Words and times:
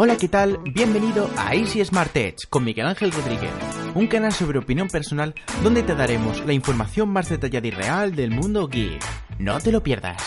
Hola, 0.00 0.16
¿qué 0.16 0.28
tal? 0.28 0.60
Bienvenido 0.62 1.28
a 1.36 1.56
Easy 1.56 1.84
Smart 1.84 2.16
Edge 2.16 2.46
con 2.48 2.62
Miguel 2.62 2.86
Ángel 2.86 3.10
Rodríguez, 3.10 3.50
un 3.96 4.06
canal 4.06 4.32
sobre 4.32 4.60
opinión 4.60 4.86
personal 4.86 5.34
donde 5.64 5.82
te 5.82 5.96
daremos 5.96 6.46
la 6.46 6.52
información 6.52 7.08
más 7.08 7.28
detallada 7.28 7.66
y 7.66 7.72
real 7.72 8.14
del 8.14 8.30
mundo 8.30 8.68
geek. 8.68 9.02
No 9.40 9.58
te 9.58 9.72
lo 9.72 9.82
pierdas. 9.82 10.22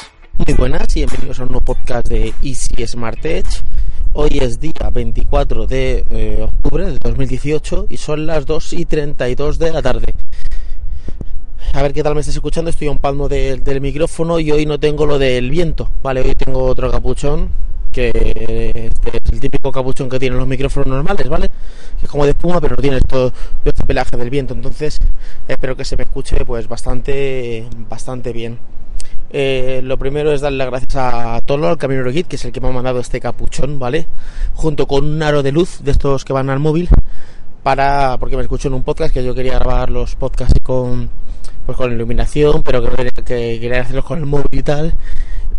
Muy 0.46 0.58
buenas 0.58 0.94
y 0.98 1.06
bienvenidos 1.06 1.40
a 1.40 1.44
un 1.44 1.52
nuevo 1.52 1.64
podcast 1.64 2.10
de 2.10 2.34
Easy 2.44 2.86
Smart 2.86 3.26
Edge. 3.26 3.64
Hoy 4.12 4.40
es 4.42 4.60
día 4.60 4.90
24 4.92 5.66
de 5.68 6.04
eh, 6.10 6.42
octubre 6.42 6.88
de 6.88 6.98
2018 7.02 7.88
y 7.90 7.96
son 7.96 8.26
las 8.26 8.46
2 8.46 8.74
y 8.74 8.84
32 8.84 9.58
de 9.58 9.72
la 9.72 9.82
tarde. 9.82 10.14
A 11.72 11.82
ver 11.82 11.94
qué 11.94 12.04
tal 12.04 12.16
me 12.16 12.20
estás 12.20 12.36
escuchando, 12.36 12.70
estoy 12.70 12.90
a 12.90 12.92
un 12.92 12.98
palmo 12.98 13.30
del 13.30 13.80
micrófono 13.80 14.38
y 14.38 14.52
hoy 14.52 14.66
no 14.66 14.82
tengo 14.82 15.06
lo 15.06 15.18
del 15.18 15.50
viento, 15.50 15.90
¿vale? 16.04 16.20
Hoy 16.20 16.36
tengo 16.36 16.66
otro 16.66 16.92
capuchón, 16.92 17.52
que 17.92 18.90
este 18.94 19.18
es 19.18 19.34
el 19.34 19.40
típico 19.40 19.72
capuchón 19.72 20.10
que 20.10 20.20
tienen 20.20 20.40
los 20.40 20.48
micrófonos 20.48 20.88
normales, 20.88 21.28
¿vale? 21.30 21.50
Que 22.00 22.06
es 22.06 22.12
como 22.12 22.26
de 22.26 22.32
espuma, 22.32 22.60
pero 22.62 22.76
no 22.76 22.82
tiene 22.82 23.02
todo 23.02 23.32
este 23.66 23.86
pelaje 23.86 24.18
del 24.18 24.30
viento, 24.30 24.54
entonces 24.54 25.00
espero 25.48 25.76
que 25.76 25.86
se 25.86 25.98
me 25.98 26.04
escuche 26.04 26.46
pues 26.46 26.68
bastante, 26.68 27.68
bastante 27.90 28.34
bien. 28.34 28.60
Eh, 29.34 29.82
lo 29.84 29.98
primero 29.98 30.34
es 30.34 30.42
darle 30.42 30.58
las 30.58 30.68
gracias 30.68 30.96
a 30.98 31.40
Tolo, 31.46 31.70
al 31.70 31.78
Camino 31.78 32.10
Git, 32.12 32.28
que 32.28 32.36
es 32.36 32.46
el 32.46 32.52
que 32.52 32.60
me 32.60 32.68
ha 32.68 32.72
mandado 32.72 33.00
este 33.00 33.22
capuchón, 33.22 33.80
¿vale? 33.80 34.08
Junto 34.56 34.88
con 34.88 35.06
un 35.06 35.24
aro 35.24 35.42
de 35.42 35.54
luz 35.54 35.80
de 35.84 35.92
estos 35.92 36.26
que 36.26 36.34
van 36.34 36.50
al 36.50 36.60
móvil, 36.60 36.90
para 37.64 38.18
porque 38.18 38.36
me 38.36 38.42
escucho 38.42 38.68
en 38.68 38.74
un 38.74 38.84
podcast 38.84 39.14
que 39.14 39.24
yo 39.24 39.34
quería 39.34 39.54
grabar 39.60 39.90
los 39.90 40.16
podcasts 40.16 40.60
con 40.64 41.10
pues 41.66 41.78
con 41.78 41.92
iluminación, 41.94 42.64
pero 42.64 42.82
que, 42.84 43.12
que 43.24 43.60
quería 43.60 43.82
hacerlos 43.82 44.06
con 44.06 44.20
el 44.20 44.26
móvil 44.26 44.48
y 44.52 44.64
tal, 44.64 44.96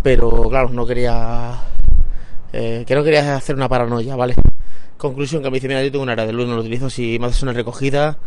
pero 0.03 0.49
claro, 0.51 0.69
no 0.69 0.85
quería 0.85 1.61
eh, 2.53 2.85
que 2.87 2.95
no 2.95 3.03
quería 3.05 3.37
hacer 3.37 3.57
una 3.57 3.69
paranoia, 3.69 4.17
¿vale? 4.17 4.35
Conclusión 4.97 5.43
que 5.43 5.51
me 5.51 5.57
dice, 5.57 5.69
mira, 5.69 5.83
yo 5.83 5.91
tengo 5.91 6.03
un 6.03 6.11
área 6.11 6.27
de 6.27 6.33
luz, 6.33 6.47
no 6.47 6.55
lo 6.55 6.61
utilizo, 6.61 6.91
si 6.91 7.19
me 7.19 7.27
haces 7.27 7.43
una 7.43 7.53
recogida, 7.53 8.19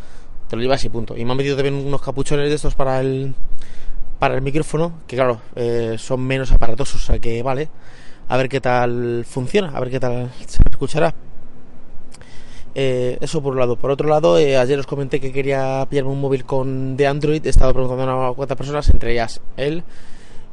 te 0.49 0.55
lo 0.55 0.61
llevas 0.61 0.83
y 0.85 0.89
punto. 0.89 1.17
Y 1.17 1.25
me 1.25 1.31
han 1.31 1.37
metido 1.37 1.55
también 1.55 1.75
unos 1.75 2.01
capuchones 2.01 2.49
de 2.49 2.55
estos 2.55 2.75
para 2.75 2.99
el 2.99 3.33
para 4.19 4.35
el 4.35 4.41
micrófono, 4.41 4.93
que 5.07 5.15
claro, 5.15 5.41
eh, 5.55 5.95
son 5.97 6.21
menos 6.21 6.51
aparatosos, 6.51 7.03
o 7.03 7.05
sea 7.05 7.19
que 7.19 7.43
vale. 7.43 7.69
A 8.27 8.37
ver 8.37 8.49
qué 8.49 8.59
tal 8.59 9.25
funciona, 9.27 9.69
a 9.69 9.79
ver 9.79 9.91
qué 9.91 9.99
tal 9.99 10.31
se 10.47 10.59
escuchará. 10.69 11.13
Eh, 12.77 13.17
eso 13.21 13.41
por 13.41 13.53
un 13.53 13.59
lado. 13.59 13.77
Por 13.77 13.89
otro 13.89 14.09
lado, 14.09 14.37
eh, 14.37 14.57
ayer 14.57 14.77
os 14.77 14.85
comenté 14.85 15.21
que 15.21 15.31
quería 15.31 15.87
pillarme 15.89 16.11
un 16.11 16.19
móvil 16.19 16.43
con 16.43 16.97
de 16.97 17.07
Android. 17.07 17.45
He 17.45 17.49
estado 17.49 17.73
preguntando 17.73 18.11
a 18.11 18.17
unas 18.17 18.35
cuantas 18.35 18.57
personas, 18.57 18.89
entre 18.89 19.13
ellas 19.13 19.41
él. 19.55 19.83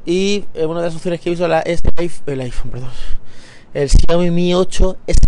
Y 0.06 0.44
eh, 0.54 0.66
una 0.66 0.80
de 0.80 0.86
las 0.86 0.96
opciones 0.96 1.20
que 1.20 1.28
he 1.28 1.32
visto 1.32 1.48
la, 1.48 1.60
es 1.60 1.82
el 2.26 2.40
iPhone, 2.40 2.70
perdón. 2.70 2.90
El 3.74 3.88
Xiaomi 3.88 4.30
Mi 4.30 4.54
8 4.54 4.96
S. 5.06 5.18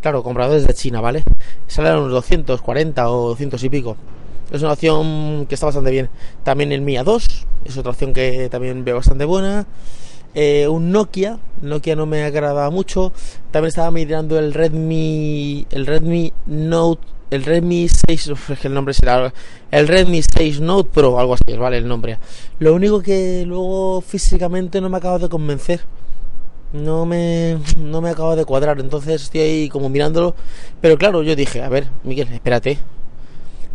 Claro, 0.00 0.22
comprado 0.22 0.54
desde 0.54 0.72
China, 0.72 1.02
¿vale? 1.02 1.22
Sale 1.66 1.90
a 1.90 1.98
unos 1.98 2.10
240 2.10 3.10
o 3.10 3.28
200 3.28 3.62
y 3.64 3.68
pico. 3.68 3.96
Es 4.50 4.62
una 4.62 4.72
opción 4.72 5.44
que 5.46 5.54
está 5.54 5.66
bastante 5.66 5.90
bien. 5.90 6.08
También 6.42 6.72
el 6.72 6.80
Mi 6.80 6.94
A2 6.94 7.44
es 7.66 7.76
otra 7.76 7.90
opción 7.90 8.14
que 8.14 8.48
también 8.48 8.82
veo 8.82 8.96
bastante 8.96 9.26
buena. 9.26 9.66
Eh, 10.34 10.66
un 10.68 10.90
Nokia, 10.90 11.38
Nokia 11.60 11.96
no 11.96 12.06
me 12.06 12.22
agrada 12.22 12.70
mucho. 12.70 13.12
También 13.50 13.68
estaba 13.68 13.90
mirando 13.90 14.38
el 14.38 14.54
Redmi, 14.54 15.66
el 15.70 15.84
Redmi 15.84 16.32
Note, 16.46 17.06
el 17.30 17.44
Redmi 17.44 17.88
6, 17.88 18.32
es 18.48 18.58
que 18.58 18.68
el 18.68 18.74
nombre 18.74 18.94
será 18.94 19.32
el 19.70 19.88
Redmi 19.88 20.22
6 20.22 20.60
Note 20.60 20.90
Pro, 20.94 21.18
algo 21.18 21.34
así, 21.34 21.56
vale 21.58 21.76
el 21.76 21.88
nombre. 21.88 22.18
Lo 22.58 22.74
único 22.74 23.02
que 23.02 23.44
luego 23.46 24.00
físicamente 24.00 24.80
no 24.80 24.88
me 24.88 24.96
acaba 24.96 25.18
de 25.18 25.28
convencer. 25.28 25.80
No 26.72 27.06
me, 27.06 27.58
no 27.78 28.00
me 28.00 28.10
acaba 28.10 28.36
de 28.36 28.44
cuadrar, 28.44 28.80
entonces 28.80 29.22
estoy 29.22 29.40
ahí 29.40 29.68
como 29.68 29.88
mirándolo. 29.88 30.34
Pero 30.80 30.98
claro, 30.98 31.22
yo 31.22 31.36
dije, 31.36 31.62
a 31.62 31.68
ver, 31.68 31.88
Miguel, 32.04 32.28
espérate. 32.32 32.78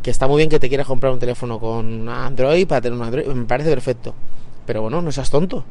Que 0.01 0.11
está 0.11 0.27
muy 0.27 0.37
bien 0.37 0.49
que 0.49 0.59
te 0.59 0.67
quieras 0.67 0.87
comprar 0.87 1.13
un 1.13 1.19
teléfono 1.19 1.59
con 1.59 2.09
Android 2.09 2.67
para 2.67 2.81
tener 2.81 2.97
un 2.97 3.05
Android, 3.05 3.27
me 3.27 3.45
parece 3.45 3.69
perfecto. 3.69 4.15
Pero 4.65 4.81
bueno, 4.81 5.01
no 5.01 5.11
seas 5.11 5.29
tonto 5.29 5.63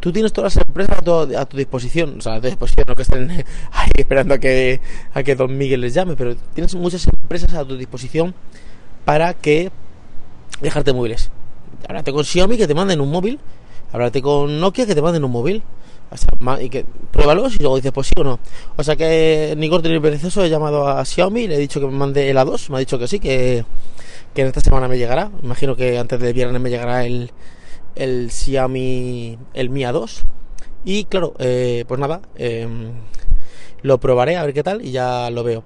tú 0.00 0.12
tienes 0.12 0.32
todas 0.32 0.54
las 0.54 0.66
empresas 0.66 0.98
a 0.98 1.02
tu, 1.02 1.12
a 1.12 1.44
tu, 1.46 1.56
disposición, 1.56 2.18
o 2.18 2.20
sea, 2.20 2.34
a 2.34 2.40
tu 2.40 2.46
disposición, 2.48 2.84
no 2.88 2.94
que 2.94 3.02
estén 3.02 3.30
ahí 3.72 3.90
esperando 3.94 4.34
a 4.34 4.38
que, 4.38 4.80
a 5.14 5.22
que 5.22 5.34
Don 5.34 5.56
Miguel 5.56 5.80
les 5.80 5.94
llame, 5.94 6.16
pero 6.16 6.36
tienes 6.54 6.74
muchas 6.74 7.06
empresas 7.06 7.54
a 7.54 7.64
tu 7.64 7.76
disposición 7.76 8.34
para 9.04 9.34
que 9.34 9.70
dejarte 10.60 10.92
móviles. 10.92 11.30
Háblate 11.88 12.12
con 12.12 12.24
Xiaomi 12.24 12.56
que 12.56 12.66
te 12.66 12.74
manden 12.74 13.00
un 13.00 13.10
móvil, 13.10 13.38
háblate 13.92 14.22
con 14.22 14.60
Nokia 14.60 14.86
que 14.86 14.94
te 14.94 15.02
manden 15.02 15.24
un 15.24 15.30
móvil, 15.30 15.62
y 16.60 16.68
que 16.68 16.84
pruébalos 17.10 17.56
y 17.56 17.58
luego 17.58 17.76
dices 17.76 17.92
pues 17.92 18.06
sí 18.08 18.14
o 18.16 18.24
no. 18.24 18.38
O 18.76 18.84
sea 18.84 18.96
que 18.96 19.54
ni 19.56 19.68
corto 19.68 19.88
ni 19.88 20.00
perezoso 20.00 20.44
he 20.44 20.50
llamado 20.50 20.88
a 20.88 21.04
Xiaomi, 21.04 21.48
le 21.48 21.56
he 21.56 21.58
dicho 21.58 21.80
que 21.80 21.86
me 21.86 21.92
mande 21.92 22.30
el 22.30 22.36
A2, 22.36 22.70
me 22.70 22.76
ha 22.76 22.80
dicho 22.80 22.98
que 22.98 23.08
sí, 23.08 23.18
que, 23.18 23.64
que 24.34 24.42
en 24.42 24.48
esta 24.48 24.60
semana 24.60 24.88
me 24.88 24.98
llegará. 24.98 25.30
Imagino 25.42 25.76
que 25.76 25.98
antes 25.98 26.20
del 26.20 26.32
viernes 26.32 26.60
me 26.60 26.70
llegará 26.70 27.04
el, 27.04 27.30
el 27.94 28.30
Xiaomi, 28.30 29.38
el 29.54 29.70
Mi 29.70 29.82
A2. 29.82 30.22
Y 30.84 31.04
claro, 31.04 31.34
eh, 31.38 31.84
pues 31.88 31.98
nada, 31.98 32.20
eh, 32.36 32.68
lo 33.82 33.98
probaré 33.98 34.36
a 34.36 34.44
ver 34.44 34.54
qué 34.54 34.62
tal 34.62 34.84
y 34.84 34.92
ya 34.92 35.30
lo 35.30 35.42
veo. 35.42 35.64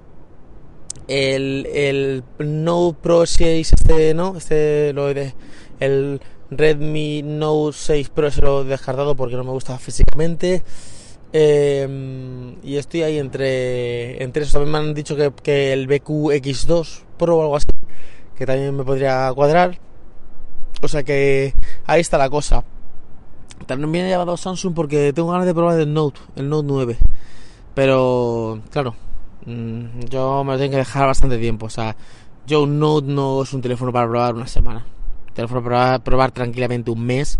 El, 1.07 1.67
el 1.73 2.23
Note 2.39 2.97
Pro 3.01 3.25
6, 3.25 3.73
este 3.73 4.13
no, 4.13 4.37
este 4.37 4.93
lo 4.93 5.13
de, 5.13 5.33
el 5.79 6.21
Redmi 6.51 7.23
Note 7.23 7.77
6 7.77 8.09
Pro 8.09 8.29
se 8.29 8.41
lo 8.41 8.61
he 8.61 8.65
descartado 8.65 9.15
porque 9.15 9.35
no 9.35 9.43
me 9.43 9.51
gusta 9.51 9.77
físicamente. 9.77 10.63
Eh, 11.33 12.57
y 12.61 12.75
estoy 12.75 13.03
ahí 13.03 13.17
entre, 13.17 14.21
entre 14.21 14.43
eso. 14.43 14.59
También 14.59 14.71
me 14.71 14.77
han 14.89 14.93
dicho 14.93 15.15
que, 15.15 15.73
el 15.73 15.87
BQ 15.87 16.33
X2 16.33 17.03
Pro 17.17 17.37
o 17.37 17.41
algo 17.41 17.55
así, 17.55 17.67
que 18.35 18.45
también 18.45 18.75
me 18.75 18.83
podría 18.83 19.31
cuadrar. 19.33 19.79
O 20.81 20.87
sea 20.87 21.03
que 21.03 21.53
ahí 21.85 22.01
está 22.01 22.17
la 22.17 22.29
cosa. 22.29 22.63
También 23.65 24.05
ha 24.05 24.09
llamado 24.09 24.35
Samsung 24.35 24.73
porque 24.73 25.13
tengo 25.13 25.31
ganas 25.31 25.45
de 25.45 25.53
probar 25.53 25.79
el 25.79 25.93
Note, 25.93 26.19
el 26.35 26.49
Note 26.49 26.67
9. 26.67 26.97
Pero, 27.75 28.59
claro, 28.71 28.95
mm, 29.45 30.01
yo 30.09 30.43
me 30.43 30.53
lo 30.53 30.59
tengo 30.59 30.71
que 30.71 30.77
dejar 30.77 31.07
bastante 31.07 31.37
tiempo. 31.37 31.67
O 31.67 31.69
sea, 31.69 31.95
yo 32.45 32.63
un 32.63 32.79
Note 32.79 33.07
no 33.07 33.43
es 33.43 33.53
un 33.53 33.61
teléfono 33.61 33.93
para 33.93 34.09
probar 34.09 34.35
una 34.35 34.47
semana. 34.47 34.85
Teléfono 35.33 35.63
para 35.63 35.99
probar, 35.99 36.31
tranquilamente 36.31 36.91
un 36.91 37.05
mes. 37.05 37.39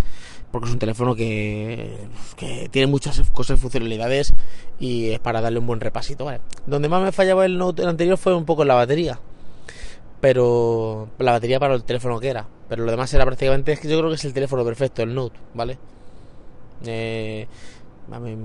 Porque 0.52 0.68
es 0.68 0.74
un 0.74 0.80
teléfono 0.80 1.16
que, 1.16 1.98
que 2.36 2.68
tiene 2.70 2.88
muchas 2.88 3.22
cosas 3.32 3.58
y 3.58 3.62
funcionalidades 3.62 4.34
y 4.82 5.12
es 5.12 5.20
para 5.20 5.40
darle 5.40 5.60
un 5.60 5.68
buen 5.68 5.80
repasito, 5.80 6.26
¿vale? 6.26 6.42
Donde 6.66 6.90
más 6.90 7.02
me 7.02 7.14
fallaba 7.14 7.46
el 7.46 7.58
Note 7.58 7.86
anterior 7.86 8.18
fue 8.18 8.36
un 8.36 8.44
poco 8.44 8.64
en 8.64 8.68
la 8.68 8.76
batería 8.76 9.18
pero 10.22 11.10
la 11.18 11.32
batería 11.34 11.60
para 11.60 11.74
el 11.74 11.84
teléfono 11.84 12.20
que 12.20 12.30
era. 12.30 12.48
Pero 12.70 12.86
lo 12.86 12.92
demás 12.92 13.14
era 13.14 13.26
prácticamente, 13.26 13.74
es 13.74 13.80
que 13.80 13.90
yo 13.90 13.98
creo 13.98 14.10
que 14.10 14.16
es 14.16 14.24
el 14.24 14.34
teléfono 14.34 14.64
perfecto, 14.64 15.02
el 15.02 15.14
Note, 15.14 15.38
¿vale? 15.54 15.78
Eh, 16.86 17.48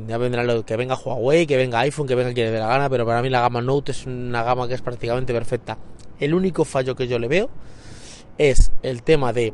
ya 0.09 0.19
vendrá 0.19 0.43
lo 0.43 0.65
que 0.65 0.77
venga 0.77 0.97
Huawei, 0.97 1.47
que 1.47 1.57
venga 1.57 1.81
iPhone, 1.81 2.07
que 2.07 2.15
venga 2.15 2.33
quien 2.33 2.47
le 2.47 2.53
dé 2.53 2.59
la 2.59 2.67
gana, 2.67 2.89
pero 2.89 3.07
para 3.07 3.23
mí 3.23 3.29
la 3.29 3.43
gama 3.43 3.61
Note 3.61 3.93
es 3.93 4.07
una 4.07 4.43
gama 4.43 4.67
que 4.67 4.75
es 4.75 4.83
prácticamente 4.83 5.33
perfecta. 5.33 5.77
El 6.19 6.35
único 6.35 6.65
fallo 6.65 6.97
que 6.97 7.07
yo 7.07 7.19
le 7.19 7.29
veo 7.29 7.51
es 8.39 8.73
el 8.83 9.03
tema 9.03 9.33
de, 9.33 9.53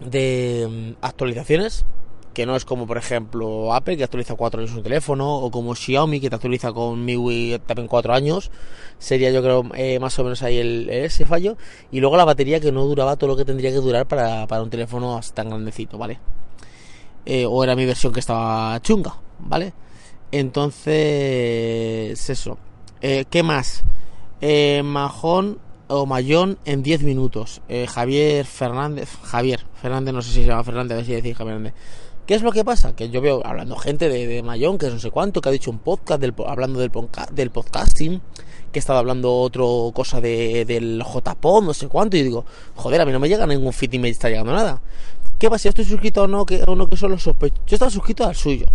de 0.00 0.94
mm, 0.98 1.04
actualizaciones, 1.04 1.84
que 2.34 2.46
no 2.46 2.54
es 2.56 2.64
como 2.64 2.86
por 2.86 2.96
ejemplo 2.96 3.74
Apple 3.74 3.96
que 3.96 4.04
actualiza 4.04 4.34
4 4.34 4.60
años 4.60 4.74
un 4.74 4.82
teléfono 4.82 5.36
o 5.36 5.50
como 5.50 5.74
Xiaomi 5.74 6.20
que 6.20 6.30
te 6.30 6.36
actualiza 6.36 6.72
con 6.72 7.04
MIUI 7.04 7.60
también 7.66 7.88
4 7.88 8.14
años. 8.14 8.50
Sería 8.98 9.30
yo 9.30 9.42
creo 9.42 9.64
eh, 9.74 9.98
más 9.98 10.18
o 10.18 10.24
menos 10.24 10.42
ahí 10.42 10.58
el, 10.58 10.88
ese 10.90 11.26
fallo. 11.26 11.56
Y 11.90 12.00
luego 12.00 12.16
la 12.16 12.24
batería 12.24 12.60
que 12.60 12.72
no 12.72 12.84
duraba 12.86 13.16
todo 13.16 13.30
lo 13.30 13.36
que 13.36 13.44
tendría 13.44 13.70
que 13.70 13.76
durar 13.76 14.06
para, 14.06 14.46
para 14.46 14.62
un 14.62 14.70
teléfono 14.70 15.20
tan 15.34 15.48
grandecito 15.48 15.98
vale 15.98 16.18
eh, 17.26 17.46
o 17.46 17.62
era 17.64 17.76
mi 17.76 17.84
versión 17.84 18.12
que 18.12 18.20
estaba 18.20 18.80
chunga 18.80 19.14
vale 19.40 19.72
entonces 20.32 22.30
eso. 22.30 22.58
Eh, 23.02 23.24
qué 23.28 23.42
más 23.42 23.82
majón 24.84 25.58
o 25.90 26.06
Mayón 26.06 26.58
en 26.64 26.82
10 26.82 27.02
minutos. 27.02 27.60
Javier 27.88 28.46
Fernández, 28.46 29.10
Javier 29.22 29.60
Fernández, 29.74 30.14
no 30.14 30.22
sé 30.22 30.30
si 30.30 30.42
se 30.42 30.46
llama 30.46 30.64
Fernández, 30.64 30.92
a 30.92 30.96
ver 30.96 31.04
si 31.04 31.12
decir 31.12 31.34
Javier 31.34 31.56
Fernández. 31.56 31.74
¿Qué 32.30 32.36
es 32.36 32.42
lo 32.42 32.52
que 32.52 32.64
pasa? 32.64 32.94
Que 32.94 33.10
yo 33.10 33.20
veo 33.20 33.44
hablando 33.44 33.74
gente 33.74 34.08
de, 34.08 34.40
Mayón, 34.44 34.78
que 34.78 34.88
no 34.88 35.00
sé 35.00 35.10
cuánto, 35.10 35.40
que 35.40 35.48
ha 35.48 35.52
dicho 35.52 35.68
un 35.68 35.80
podcast 35.80 36.20
del, 36.20 36.32
hablando 36.46 36.78
del, 36.78 36.90
podcasting, 37.50 38.20
que 38.70 38.78
estaba 38.78 39.00
hablando 39.00 39.34
otro 39.34 39.90
cosa 39.92 40.20
de, 40.20 40.64
del 40.64 41.02
JPod, 41.02 41.64
no 41.64 41.74
sé 41.74 41.88
cuánto, 41.88 42.16
y 42.16 42.22
digo, 42.22 42.44
joder, 42.76 43.00
a 43.00 43.04
mí 43.04 43.10
no 43.10 43.18
me 43.18 43.28
llega 43.28 43.48
ningún 43.48 43.72
fit 43.72 43.92
y 43.94 43.98
me 43.98 44.08
está 44.08 44.28
llegando 44.28 44.52
nada. 44.52 44.80
¿Qué 45.40 45.50
pasa? 45.50 45.62
Si 45.62 45.68
estoy 45.70 45.84
suscrito 45.84 46.22
o 46.22 46.28
no, 46.28 46.46
que, 46.46 46.62
o 46.64 46.86
que 46.86 46.96
son 46.96 47.10
los 47.10 47.24
sospechosos. 47.24 47.64
Yo 47.66 47.74
estaba 47.74 47.90
suscrito 47.90 48.24
al 48.24 48.36
suyo. 48.36 48.66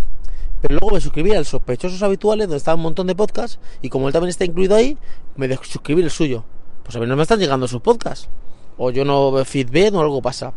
Pero 0.60 0.74
luego 0.74 0.94
me 0.94 1.00
suscribí 1.00 1.32
al 1.32 1.46
sospechosos 1.46 2.02
habituales, 2.02 2.48
donde 2.48 2.58
está 2.58 2.74
un 2.74 2.82
montón 2.82 3.06
de 3.06 3.14
podcasts, 3.14 3.58
y 3.80 3.88
como 3.88 4.06
él 4.08 4.12
también 4.12 4.28
está 4.28 4.44
incluido 4.44 4.76
ahí, 4.76 4.98
me 5.36 5.48
suscribí 5.56 6.02
el 6.02 6.10
suyo. 6.10 6.44
Pues 6.86 6.94
a 6.94 7.00
mí 7.00 7.06
no 7.06 7.16
me 7.16 7.22
están 7.22 7.40
llegando 7.40 7.66
sus 7.66 7.82
podcasts. 7.82 8.28
O 8.78 8.92
yo 8.92 9.04
no 9.04 9.32
veo 9.32 9.44
feedback 9.44 9.92
o 9.94 10.00
algo 10.00 10.22
pasa. 10.22 10.52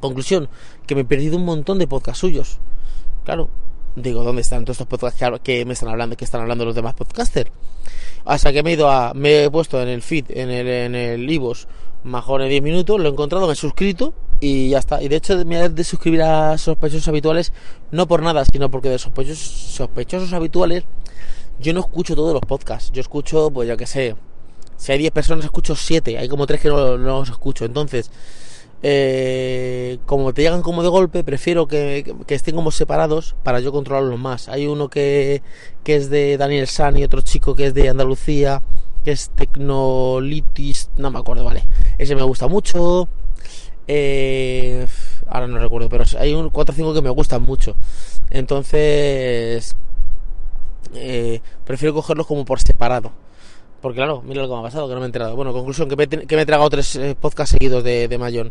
Conclusión, 0.00 0.48
que 0.84 0.96
me 0.96 1.02
he 1.02 1.04
perdido 1.04 1.36
un 1.36 1.44
montón 1.44 1.78
de 1.78 1.86
podcasts 1.86 2.18
suyos. 2.18 2.58
Claro, 3.24 3.48
digo, 3.94 4.24
¿dónde 4.24 4.42
están 4.42 4.64
todos 4.64 4.80
estos 4.80 4.88
podcasts 4.88 5.40
que, 5.44 5.64
me 5.64 5.74
están 5.74 5.90
hablando, 5.90 6.16
que 6.16 6.24
están 6.24 6.40
hablando 6.40 6.64
los 6.64 6.74
demás 6.74 6.94
podcasters? 6.94 7.52
Hasta 8.24 8.52
que 8.52 8.64
me 8.64 8.70
he 8.70 8.72
ido 8.74 8.90
a, 8.90 9.14
me 9.14 9.44
he 9.44 9.50
puesto 9.50 9.80
en 9.80 9.88
el 9.88 10.02
feed, 10.02 10.26
en 10.30 10.50
el, 10.50 10.66
en 10.66 10.94
el 10.96 11.30
Ivos, 11.30 11.68
mejor 12.02 12.42
en 12.42 12.48
10 12.48 12.62
minutos, 12.62 12.98
lo 12.98 13.08
he 13.08 13.12
encontrado, 13.12 13.46
me 13.46 13.52
he 13.52 13.56
suscrito 13.56 14.12
y 14.40 14.70
ya 14.70 14.78
está. 14.78 15.00
Y 15.00 15.06
de 15.06 15.16
hecho 15.16 15.44
me 15.46 15.60
he 15.60 15.68
de 15.68 15.84
suscribir 15.84 16.22
a 16.22 16.58
sospechosos 16.58 17.06
habituales, 17.06 17.52
no 17.92 18.08
por 18.08 18.22
nada, 18.22 18.44
sino 18.44 18.70
porque 18.72 18.90
de 18.90 18.98
sospechosos, 18.98 19.38
sospechosos 19.38 20.32
habituales 20.32 20.84
yo 21.60 21.72
no 21.72 21.80
escucho 21.80 22.16
todos 22.16 22.32
los 22.32 22.42
podcasts. 22.42 22.90
Yo 22.92 23.00
escucho, 23.00 23.50
pues 23.50 23.68
ya 23.68 23.76
que 23.76 23.86
sé, 23.86 24.16
si 24.76 24.92
hay 24.92 24.98
10 24.98 25.12
personas 25.12 25.44
escucho 25.44 25.76
7, 25.76 26.18
hay 26.18 26.28
como 26.28 26.46
3 26.46 26.60
que 26.60 26.68
no, 26.68 26.96
los 26.96 27.28
escucho. 27.28 27.64
Entonces, 27.64 28.10
eh, 28.82 29.98
como 30.06 30.32
te 30.34 30.42
llegan 30.42 30.62
como 30.62 30.82
de 30.82 30.88
golpe, 30.88 31.24
prefiero 31.24 31.66
que, 31.66 32.14
que, 32.26 32.34
estén 32.34 32.54
como 32.54 32.70
separados 32.70 33.36
para 33.42 33.60
yo 33.60 33.72
controlarlos 33.72 34.18
más. 34.18 34.48
Hay 34.48 34.66
uno 34.66 34.88
que, 34.88 35.42
que 35.82 35.96
es 35.96 36.10
de 36.10 36.36
Daniel 36.36 36.66
San 36.66 36.96
y 36.96 37.04
otro 37.04 37.20
chico 37.22 37.54
que 37.54 37.66
es 37.66 37.74
de 37.74 37.88
Andalucía, 37.88 38.62
que 39.04 39.12
es 39.12 39.30
Tecnolitis, 39.30 40.90
no 40.96 41.10
me 41.10 41.18
acuerdo, 41.18 41.44
vale. 41.44 41.64
Ese 41.98 42.14
me 42.14 42.22
gusta 42.22 42.48
mucho. 42.48 43.08
Eh, 43.86 44.86
ahora 45.26 45.46
no 45.46 45.58
recuerdo, 45.58 45.88
pero 45.88 46.04
hay 46.18 46.32
un 46.34 46.48
4 46.50 46.72
o 46.72 46.76
5 46.76 46.94
que 46.94 47.02
me 47.02 47.10
gustan 47.10 47.42
mucho. 47.42 47.76
Entonces, 48.30 49.76
eh, 50.94 51.40
prefiero 51.64 51.94
cogerlos 51.94 52.26
como 52.26 52.44
por 52.44 52.60
separado. 52.60 53.12
Porque 53.84 53.96
claro, 53.96 54.22
mira 54.24 54.40
lo 54.40 54.48
que 54.48 54.54
me 54.54 54.60
ha 54.60 54.62
pasado, 54.62 54.88
que 54.88 54.94
no 54.94 55.00
me 55.00 55.04
he 55.04 55.08
enterado. 55.08 55.36
Bueno, 55.36 55.52
conclusión, 55.52 55.90
que 55.90 55.94
me, 55.94 56.08
que 56.08 56.36
me 56.36 56.40
he 56.40 56.46
tragado 56.46 56.70
tres 56.70 56.96
eh, 56.96 57.14
podcasts 57.20 57.50
seguidos 57.50 57.84
de, 57.84 58.08
de 58.08 58.16
Mayón. 58.16 58.50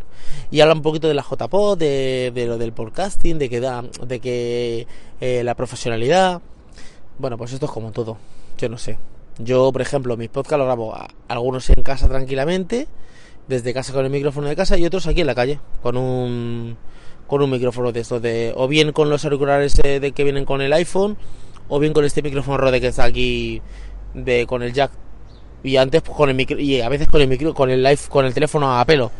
Y 0.52 0.60
habla 0.60 0.74
un 0.74 0.82
poquito 0.82 1.08
de 1.08 1.14
la 1.14 1.24
JPod, 1.28 1.76
de, 1.76 2.30
de 2.32 2.46
lo 2.46 2.56
del 2.56 2.72
podcasting, 2.72 3.36
de 3.36 3.50
que 3.50 3.58
da, 3.58 3.82
de 3.82 4.20
que 4.20 4.86
eh, 5.20 5.42
la 5.42 5.56
profesionalidad. 5.56 6.40
Bueno, 7.18 7.36
pues 7.36 7.52
esto 7.52 7.66
es 7.66 7.72
como 7.72 7.90
todo. 7.90 8.16
Yo 8.58 8.68
no 8.68 8.78
sé. 8.78 8.96
Yo, 9.40 9.72
por 9.72 9.82
ejemplo, 9.82 10.16
mis 10.16 10.28
podcasts 10.28 10.58
los 10.58 10.66
grabo 10.66 10.94
algunos 11.26 11.68
en 11.68 11.82
casa 11.82 12.06
tranquilamente, 12.06 12.86
desde 13.48 13.74
casa 13.74 13.92
con 13.92 14.04
el 14.04 14.12
micrófono 14.12 14.46
de 14.46 14.54
casa 14.54 14.78
y 14.78 14.86
otros 14.86 15.08
aquí 15.08 15.22
en 15.22 15.26
la 15.26 15.34
calle, 15.34 15.58
con 15.82 15.96
un 15.96 16.76
con 17.26 17.42
un 17.42 17.50
micrófono 17.50 17.90
de 17.90 17.98
estos 17.98 18.22
de 18.22 18.52
o 18.54 18.68
bien 18.68 18.92
con 18.92 19.10
los 19.10 19.24
auriculares 19.24 19.80
eh, 19.82 19.98
de 19.98 20.12
que 20.12 20.22
vienen 20.22 20.44
con 20.44 20.60
el 20.60 20.72
iPhone 20.72 21.16
o 21.68 21.80
bien 21.80 21.92
con 21.92 22.04
este 22.04 22.22
micrófono 22.22 22.56
Rode 22.56 22.80
que 22.80 22.86
está 22.86 23.02
aquí 23.02 23.60
de 24.14 24.46
con 24.46 24.62
el 24.62 24.72
jack 24.72 24.92
y 25.64 25.76
antes 25.78 26.02
pues, 26.02 26.16
con 26.16 26.28
el 26.28 26.36
micro 26.36 26.58
y 26.60 26.80
a 26.80 26.88
veces 26.88 27.08
con 27.08 27.20
el 27.20 27.26
micro 27.26 27.54
con 27.54 27.70
el 27.70 27.82
live 27.82 27.98
con 28.08 28.24
el 28.24 28.32
teléfono 28.32 28.78
a 28.78 28.84
pelo. 28.84 29.10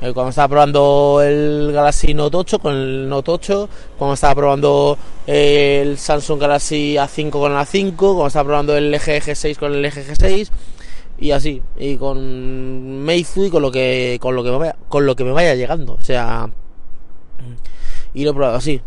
Eh, 0.00 0.12
cuando 0.12 0.30
estaba 0.30 0.48
probando 0.48 1.20
el 1.22 1.70
Galaxy 1.72 2.14
Note 2.14 2.36
8 2.36 2.58
con 2.58 2.74
el 2.74 3.08
Note 3.08 3.30
8 3.30 3.68
cuando 3.98 4.14
estaba 4.14 4.34
probando 4.34 4.98
el 5.26 5.98
Samsung 5.98 6.40
Galaxy 6.40 6.94
A5 6.94 7.30
con 7.30 7.52
el 7.52 7.58
A5 7.58 7.94
cuando 7.94 8.26
estaba 8.26 8.46
probando 8.46 8.76
el 8.76 8.90
LG 8.90 9.22
G6 9.22 9.56
con 9.58 9.74
el 9.74 9.82
LG 9.82 10.06
G6 10.08 10.50
y 11.20 11.30
así 11.30 11.62
y 11.78 11.96
con 11.98 13.04
Meizu 13.04 13.44
y 13.44 13.50
con 13.50 13.62
lo 13.62 13.70
que 13.70 14.18
con 14.20 14.34
lo 14.34 14.42
que 14.42 14.50
me 14.50 14.56
vaya, 14.56 14.76
con 14.88 15.06
lo 15.06 15.14
que 15.14 15.24
me 15.24 15.32
vaya 15.32 15.54
llegando 15.54 15.92
o 15.92 16.02
sea 16.02 16.48
y 18.14 18.24
lo 18.24 18.30
he 18.30 18.34
probado 18.34 18.56
así 18.56 18.80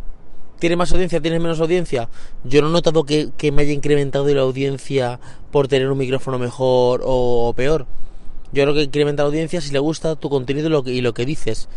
¿Tiene 0.60 0.76
más 0.76 0.92
audiencia? 0.92 1.22
¿Tienes 1.22 1.42
menos 1.42 1.60
audiencia? 1.60 2.10
Yo 2.44 2.62
no 2.62 2.70
he 2.70 2.72
notado 2.72 3.04
que, 3.04 3.30
que, 3.38 3.52
me 3.52 3.64
haya 3.64 3.74
incrementado 3.74 4.28
la 4.34 4.42
audiencia 4.42 5.20
por 5.52 5.68
tener 5.68 5.92
un 5.92 5.98
micrófono 5.98 6.40
mejor 6.40 7.02
o, 7.04 7.50
o 7.50 7.54
peor. 7.54 7.86
Yo 8.54 8.64
creo 8.64 8.74
que 8.74 8.84
incrementa 8.84 9.24
la 9.24 9.28
audiencia 9.28 9.60
si 9.60 9.72
le 9.72 9.80
gusta 9.80 10.16
tu 10.16 10.30
contenido 10.30 10.68
y 10.68 10.72
lo 10.72 10.84
que, 10.84 10.94
y 10.94 11.02
lo 11.02 11.14
que 11.14 11.26
dices. 11.26 11.68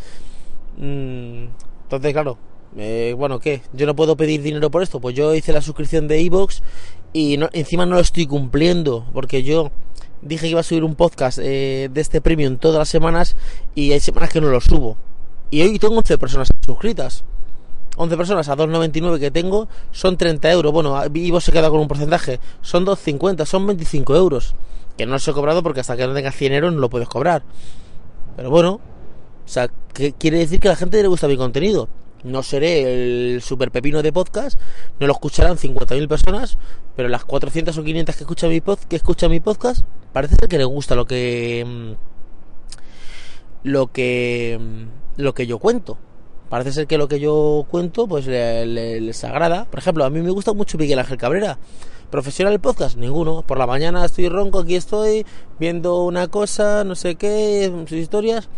Mm, 0.77 1.47
entonces, 1.85 2.13
claro, 2.13 2.39
eh, 2.77 3.15
bueno, 3.17 3.41
¿qué? 3.41 3.63
¿Yo 3.73 3.87
no 3.87 3.97
puedo 3.97 4.17
pedir 4.17 4.43
dinero 4.43 4.71
por 4.71 4.83
esto? 4.83 5.01
Pues 5.01 5.17
yo 5.17 5.35
hice 5.35 5.53
la 5.53 5.63
suscripción 5.63 6.07
de 6.07 6.21
Evox 6.21 6.63
y 7.13 7.37
no, 7.37 7.49
encima 7.53 7.87
no 7.87 7.97
lo 7.97 8.01
estoy 8.01 8.27
cumpliendo 8.27 9.07
porque 9.13 9.43
yo 9.43 9.73
dije 10.23 10.43
que 10.43 10.51
iba 10.51 10.61
a 10.61 10.65
subir 10.65 10.85
un 10.85 10.95
podcast 10.95 11.39
eh, 11.41 11.89
de 11.93 12.01
este 12.01 12.21
premium 12.21 12.59
todas 12.59 12.79
las 12.79 12.89
semanas 12.89 13.37
y 13.75 13.93
hay 13.93 14.01
semanas 14.01 14.31
que 14.31 14.41
no 14.41 14.49
lo 14.49 14.61
subo. 14.61 14.97
Y 15.51 15.63
hoy 15.63 15.79
tengo 15.79 15.97
11 15.97 16.19
personas 16.19 16.49
suscritas. 16.65 17.25
11 17.99 18.17
personas 18.17 18.49
a 18.49 18.57
2,99 18.57 19.19
que 19.19 19.31
tengo 19.31 19.69
son 19.91 20.17
30 20.17 20.51
euros. 20.53 20.73
Bueno, 20.73 20.99
Vivo 21.11 21.41
se 21.41 21.53
queda 21.53 21.69
con 21.69 21.81
un 21.81 21.89
porcentaje. 21.89 22.41
Son 22.63 22.87
2,50, 22.87 23.45
son 23.45 23.67
25 23.67 24.17
euros. 24.17 24.55
Que 24.97 25.05
no 25.05 25.19
se 25.19 25.33
he 25.33 25.35
cobrado 25.35 25.63
porque 25.63 25.81
hasta 25.81 25.97
que 25.97 26.07
no 26.07 26.15
tengas 26.15 26.35
100 26.35 26.53
euros 26.55 26.73
no 26.73 26.81
lo 26.81 26.89
puedes 26.89 27.09
cobrar. 27.09 27.43
Pero 28.37 28.51
bueno, 28.51 28.75
o 28.75 29.49
sea, 29.49 29.69
que 29.93 30.13
quiere 30.13 30.39
decir 30.39 30.61
que 30.61 30.69
a 30.69 30.73
la 30.73 30.77
gente 30.77 31.03
le 31.03 31.09
gusta 31.09 31.27
mi 31.27 31.37
contenido. 31.37 31.89
No 32.23 32.43
seré 32.43 33.35
el 33.35 33.43
super 33.43 33.71
pepino 33.71 34.03
de 34.03 34.13
podcast, 34.13 34.59
no 34.99 35.07
lo 35.07 35.13
escucharán 35.13 35.57
50.000 35.57 36.09
personas, 36.09 36.59
pero 36.97 37.09
las 37.09 37.25
400 37.25 37.79
o 37.79 37.85
500 37.85 38.17
que 38.17 38.23
escuchan 38.25 38.51
mi, 38.51 38.61
pod, 38.61 38.79
que 38.81 38.97
escuchan 38.97 39.31
mi 39.31 39.39
podcast, 39.39 39.83
parece 40.13 40.35
ser 40.35 40.49
que 40.49 40.59
les 40.59 40.67
gusta 40.67 40.97
lo 40.97 41.07
que 41.07 41.97
lo 43.63 43.87
que 43.93 44.59
lo 45.17 45.35
que 45.35 45.47
yo 45.47 45.59
cuento. 45.59 45.99
Parece 46.49 46.73
ser 46.73 46.87
que 46.87 46.97
lo 46.97 47.09
que 47.09 47.21
yo 47.21 47.67
cuento 47.71 48.07
pues 48.07 48.27
le, 48.27 48.65
le, 48.67 49.13
agrada. 49.23 49.67
Por 49.67 49.79
ejemplo, 49.79 50.05
a 50.05 50.11
mí 50.11 50.21
me 50.21 50.31
gusta 50.31 50.55
mucho 50.55 50.79
Miguel 50.79 50.99
Ángel 50.99 51.19
Cabrera. 51.19 51.59
¿Profesional 52.11 52.55
el 52.55 52.61
podcast? 52.61 52.97
Ninguno. 52.97 53.43
Por 53.43 53.59
la 53.59 53.67
mañana 53.67 54.05
estoy 54.05 54.31
ronco, 54.31 54.61
aquí 54.61 54.75
estoy, 54.75 55.27
viendo 55.59 56.05
una 56.05 56.29
cosa, 56.29 56.85
no 56.85 56.95
sé 56.95 57.17
qué, 57.17 57.71
sus 57.87 57.99
historias. 57.99 58.49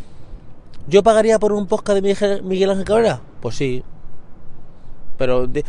¿Yo 0.86 1.02
pagaría 1.02 1.38
por 1.40 1.52
un 1.52 1.66
podcast 1.66 2.00
de 2.00 2.40
Miguel 2.44 2.70
Ángel 2.70 2.84
Cabrera? 2.84 3.20
Pues 3.40 3.56
sí. 3.56 3.82
Pero, 5.18 5.48
de, 5.48 5.64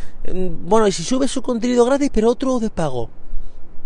bueno, 0.64 0.86
y 0.86 0.92
si 0.92 1.02
sube 1.02 1.26
su 1.26 1.42
contenido 1.42 1.84
gratis, 1.84 2.10
pero 2.12 2.30
otro 2.30 2.60
de 2.60 2.70
pago. 2.70 3.10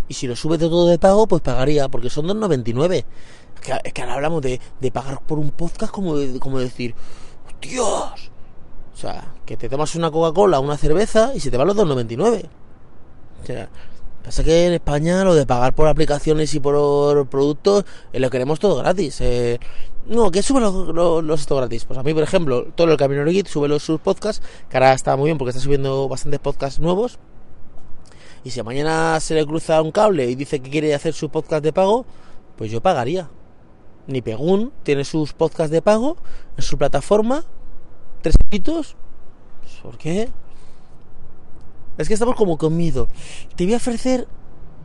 Y 0.09 0.15
si 0.15 0.27
lo 0.27 0.37
sube 0.37 0.59
de 0.59 0.69
todo 0.69 0.87
de 0.87 0.99
pago, 0.99 1.27
pues 1.27 1.41
pagaría, 1.41 1.88
porque 1.88 2.11
son 2.11 2.27
2,99. 2.27 2.97
Es 2.97 3.61
que, 3.61 3.73
es 3.83 3.93
que 3.94 4.03
ahora 4.03 4.15
hablamos 4.15 4.43
de, 4.43 4.61
de 4.81 4.91
pagar 4.93 5.23
por 5.23 5.38
un 5.38 5.50
podcast 5.50 5.91
como, 5.91 6.17
de, 6.17 6.38
como 6.38 6.61
decir, 6.61 6.94
Dios. 7.61 8.31
O 8.94 8.99
sea, 8.99 9.35
que 9.44 9.56
te 9.56 9.69
tomas 9.69 9.94
una 9.94 10.11
Coca-Cola, 10.11 10.58
una 10.58 10.76
cerveza 10.76 11.32
y 11.35 11.41
se 11.41 11.50
te 11.50 11.56
van 11.56 11.67
los 11.67 11.76
2,99. 11.76 12.49
O 13.43 13.47
sea, 13.47 13.69
pasa 14.25 14.43
que 14.43 14.67
en 14.67 14.73
España 14.73 15.23
lo 15.23 15.35
de 15.35 15.47
pagar 15.47 15.75
por 15.75 15.88
aplicaciones 15.88 16.55
y 16.55 16.61
por 16.61 17.29
productos 17.29 17.85
eh, 18.12 18.20
lo 18.20 18.31
queremos 18.31 18.58
todo 18.58 18.76
gratis. 18.76 19.20
Eh, 19.20 19.61
no, 20.06 20.31
que 20.31 20.43
sube 20.43 20.61
los, 20.61 20.88
los, 20.88 21.23
los 21.23 21.41
esto 21.41 21.56
gratis. 21.56 21.85
Pues 21.85 21.99
a 21.99 22.03
mí, 22.03 22.14
por 22.14 22.23
ejemplo, 22.23 22.69
todo 22.75 22.91
el 22.91 22.97
Camino 22.97 23.25
Git 23.26 23.49
sube 23.49 23.69
los, 23.69 23.82
sus 23.82 24.00
podcasts, 24.00 24.44
que 24.70 24.76
ahora 24.76 24.93
está 24.94 25.17
muy 25.17 25.26
bien 25.26 25.37
porque 25.38 25.50
está 25.50 25.61
subiendo 25.61 26.09
bastantes 26.09 26.41
podcasts 26.41 26.81
nuevos. 26.81 27.19
Y 28.45 28.50
si 28.50 28.62
mañana 28.62 29.19
se 29.21 29.35
le 29.35 29.45
cruza 29.45 29.83
un 29.83 29.90
cable 29.90 30.31
y 30.31 30.37
dice 30.37 30.61
que 30.61 30.71
quiere 30.71 30.95
hacer 30.95 31.12
su 31.12 31.28
podcast 31.28 31.64
de 31.64 31.73
pago, 31.73 32.07
pues 32.57 32.71
yo 32.71 32.81
pagaría. 32.81 33.28
Ni 34.07 34.23
Pegun 34.23 34.73
tiene 34.83 35.05
sus 35.05 35.33
podcasts 35.33 35.71
de 35.71 35.83
pago 35.83 36.17
en 36.57 36.63
su 36.63 36.79
plataforma. 36.79 37.45
Tres 38.23 38.37
pitos. 38.49 38.97
Pues, 39.61 39.75
¿Por 39.83 39.99
qué? 39.99 40.29
Es 41.99 42.09
que 42.09 42.15
estamos 42.15 42.37
como 42.37 42.59
con 42.59 42.77
miedo. 42.77 43.09
Te 43.57 43.65
voy 43.65 43.75
a 43.75 43.79
ofrecer 43.79 44.29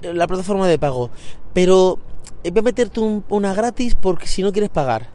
la 0.02 0.28
plataforma 0.28 0.68
de 0.68 0.80
pago, 0.80 1.12
pero 1.54 2.00
voy 2.44 2.60
a 2.60 2.62
meterte 2.62 3.00
un, 3.00 3.24
una 3.30 3.54
gratis 3.54 3.96
porque 3.96 4.28
si 4.28 4.42
no 4.42 4.52
quieres 4.52 4.70
pagar. 4.70 5.10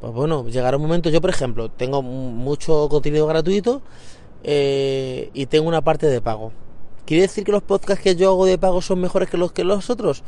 Pues 0.00 0.12
bueno, 0.12 0.46
llegará 0.46 0.76
un 0.76 0.82
momento. 0.82 1.10
Yo, 1.10 1.20
por 1.20 1.30
ejemplo, 1.30 1.70
tengo 1.70 2.02
mucho 2.02 2.88
contenido 2.88 3.26
gratuito 3.26 3.82
eh, 4.44 5.30
y 5.34 5.46
tengo 5.46 5.68
una 5.68 5.82
parte 5.82 6.06
de 6.06 6.20
pago. 6.20 6.52
¿Quiere 7.04 7.22
decir 7.22 7.44
que 7.44 7.52
los 7.52 7.62
podcasts 7.62 8.02
que 8.02 8.14
yo 8.14 8.30
hago 8.30 8.44
de 8.44 8.58
pago 8.58 8.82
son 8.82 9.00
mejores 9.00 9.30
que 9.30 9.38
los 9.38 9.52
que 9.52 9.64
los 9.64 9.88
otros? 9.90 10.22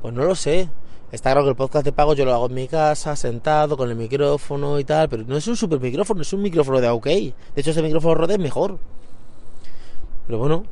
Pues 0.00 0.14
no 0.14 0.24
lo 0.24 0.34
sé. 0.34 0.68
Está 1.12 1.30
claro 1.32 1.44
que 1.44 1.50
el 1.50 1.56
podcast 1.56 1.84
de 1.84 1.92
pago 1.92 2.14
yo 2.14 2.24
lo 2.24 2.32
hago 2.32 2.46
en 2.46 2.54
mi 2.54 2.68
casa, 2.68 3.16
sentado, 3.16 3.76
con 3.76 3.90
el 3.90 3.96
micrófono 3.96 4.78
y 4.78 4.84
tal, 4.84 5.08
pero 5.08 5.24
no 5.26 5.36
es 5.36 5.46
un 5.48 5.56
super 5.56 5.80
micrófono, 5.80 6.22
es 6.22 6.32
un 6.32 6.40
micrófono 6.40 6.80
de 6.80 6.88
OK. 6.88 7.06
De 7.06 7.34
hecho, 7.56 7.72
ese 7.72 7.82
micrófono 7.82 8.14
Rode 8.14 8.34
es 8.34 8.38
mejor. 8.40 8.78
Pero 10.26 10.38
bueno, 10.38 10.64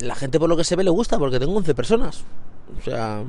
la 0.00 0.16
gente 0.16 0.40
por 0.40 0.48
lo 0.48 0.56
que 0.56 0.64
se 0.64 0.74
ve 0.74 0.82
le 0.82 0.90
gusta, 0.90 1.16
porque 1.18 1.38
tengo 1.38 1.54
11 1.54 1.74
personas. 1.76 2.24
O 2.76 2.82
sea, 2.82 3.22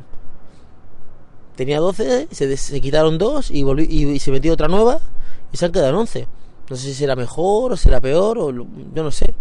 tenía 1.56 1.80
12, 1.80 2.30
se, 2.32 2.58
se 2.58 2.82
quitaron 2.82 3.20
dos 3.20 3.52
y, 3.52 3.62
volví, 3.62 3.84
y, 3.84 4.18
se 4.18 4.32
metió 4.32 4.54
otra 4.54 4.68
nueva 4.68 5.00
y 5.54 5.58
se 5.58 5.66
han 5.66 5.72
quedado 5.72 6.00
11. 6.00 6.28
No 6.68 6.76
sé 6.76 6.84
si 6.84 6.94
será 6.96 7.16
mejor 7.16 7.74
o 7.74 7.78
será 7.78 8.02
peor, 8.02 8.40
o 8.40 8.52
yo 8.52 9.04
no 9.04 9.12
sé. 9.12 9.36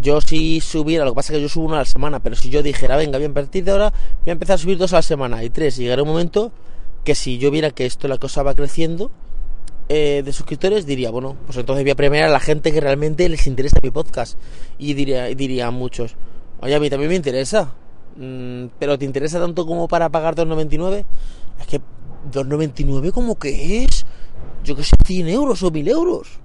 Yo 0.00 0.20
si 0.20 0.60
subiera, 0.60 1.04
lo 1.04 1.12
que 1.12 1.16
pasa 1.16 1.32
es 1.32 1.38
que 1.38 1.42
yo 1.42 1.48
subo 1.48 1.66
una 1.66 1.76
a 1.76 1.80
la 1.80 1.84
semana, 1.84 2.20
pero 2.20 2.34
si 2.34 2.50
yo 2.50 2.62
dijera, 2.62 2.96
venga, 2.96 3.18
bien, 3.18 3.30
a 3.30 3.34
partir 3.34 3.64
de 3.64 3.70
ahora 3.70 3.92
voy 4.22 4.30
a 4.30 4.32
empezar 4.32 4.54
a 4.54 4.58
subir 4.58 4.76
dos 4.76 4.92
a 4.92 4.96
la 4.96 5.02
semana 5.02 5.44
y 5.44 5.50
tres, 5.50 5.76
llegará 5.76 6.02
un 6.02 6.08
momento 6.08 6.52
que 7.04 7.14
si 7.14 7.38
yo 7.38 7.50
viera 7.50 7.70
que 7.70 7.86
esto 7.86 8.08
la 8.08 8.18
cosa 8.18 8.42
va 8.42 8.54
creciendo 8.54 9.10
eh, 9.88 10.22
de 10.24 10.32
suscriptores, 10.32 10.86
diría, 10.86 11.10
bueno, 11.10 11.36
pues 11.44 11.58
entonces 11.58 11.84
voy 11.84 11.90
a 11.90 11.94
premiar 11.94 12.24
a 12.24 12.30
la 12.30 12.40
gente 12.40 12.72
que 12.72 12.80
realmente 12.80 13.28
les 13.28 13.46
interesa 13.46 13.78
mi 13.82 13.90
podcast. 13.90 14.38
Y 14.78 14.94
diría, 14.94 15.26
diría 15.26 15.66
a 15.66 15.70
muchos, 15.70 16.16
oye, 16.60 16.74
a 16.74 16.80
mí 16.80 16.88
también 16.88 17.10
me 17.10 17.16
interesa, 17.16 17.74
mm, 18.16 18.66
pero 18.78 18.98
¿te 18.98 19.04
interesa 19.04 19.38
tanto 19.38 19.66
como 19.66 19.86
para 19.86 20.08
pagar 20.08 20.34
2,99? 20.34 21.04
Es 21.60 21.66
que 21.66 21.80
2,99 22.32 23.12
como 23.12 23.38
que 23.38 23.84
es, 23.84 24.06
yo 24.64 24.74
que 24.74 24.82
sé, 24.82 24.96
100 25.04 25.28
euros 25.28 25.62
o 25.62 25.70
1000 25.70 25.88
euros. 25.88 26.40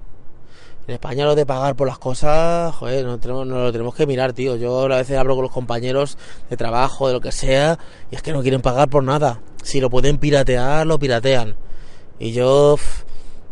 En 0.90 0.94
España 0.94 1.24
lo 1.24 1.36
de 1.36 1.46
pagar 1.46 1.76
por 1.76 1.88
las 1.88 2.00
cosas, 2.00 2.74
joder, 2.74 3.06
no, 3.06 3.20
tenemos, 3.20 3.46
no 3.46 3.66
lo 3.66 3.72
tenemos 3.72 3.94
que 3.94 4.08
mirar, 4.08 4.34
tío. 4.34 4.56
Yo 4.56 4.86
a 4.86 4.88
veces 4.88 5.20
hablo 5.20 5.36
con 5.36 5.44
los 5.44 5.52
compañeros 5.52 6.18
de 6.50 6.58
trabajo, 6.58 7.08
de 7.08 7.14
lo 7.14 7.22
que 7.22 7.32
sea, 7.32 7.78
y 8.10 8.16
es 8.16 8.24
que 8.24 8.34
no 8.34 8.42
quieren 8.42 8.64
pagar 8.64 8.90
por 8.90 9.04
nada. 9.04 9.40
Si 9.62 9.80
lo 9.80 9.92
pueden 9.92 10.18
piratear, 10.18 10.88
lo 10.88 10.98
piratean. 10.98 11.56
Y 12.18 12.32
yo, 12.32 12.78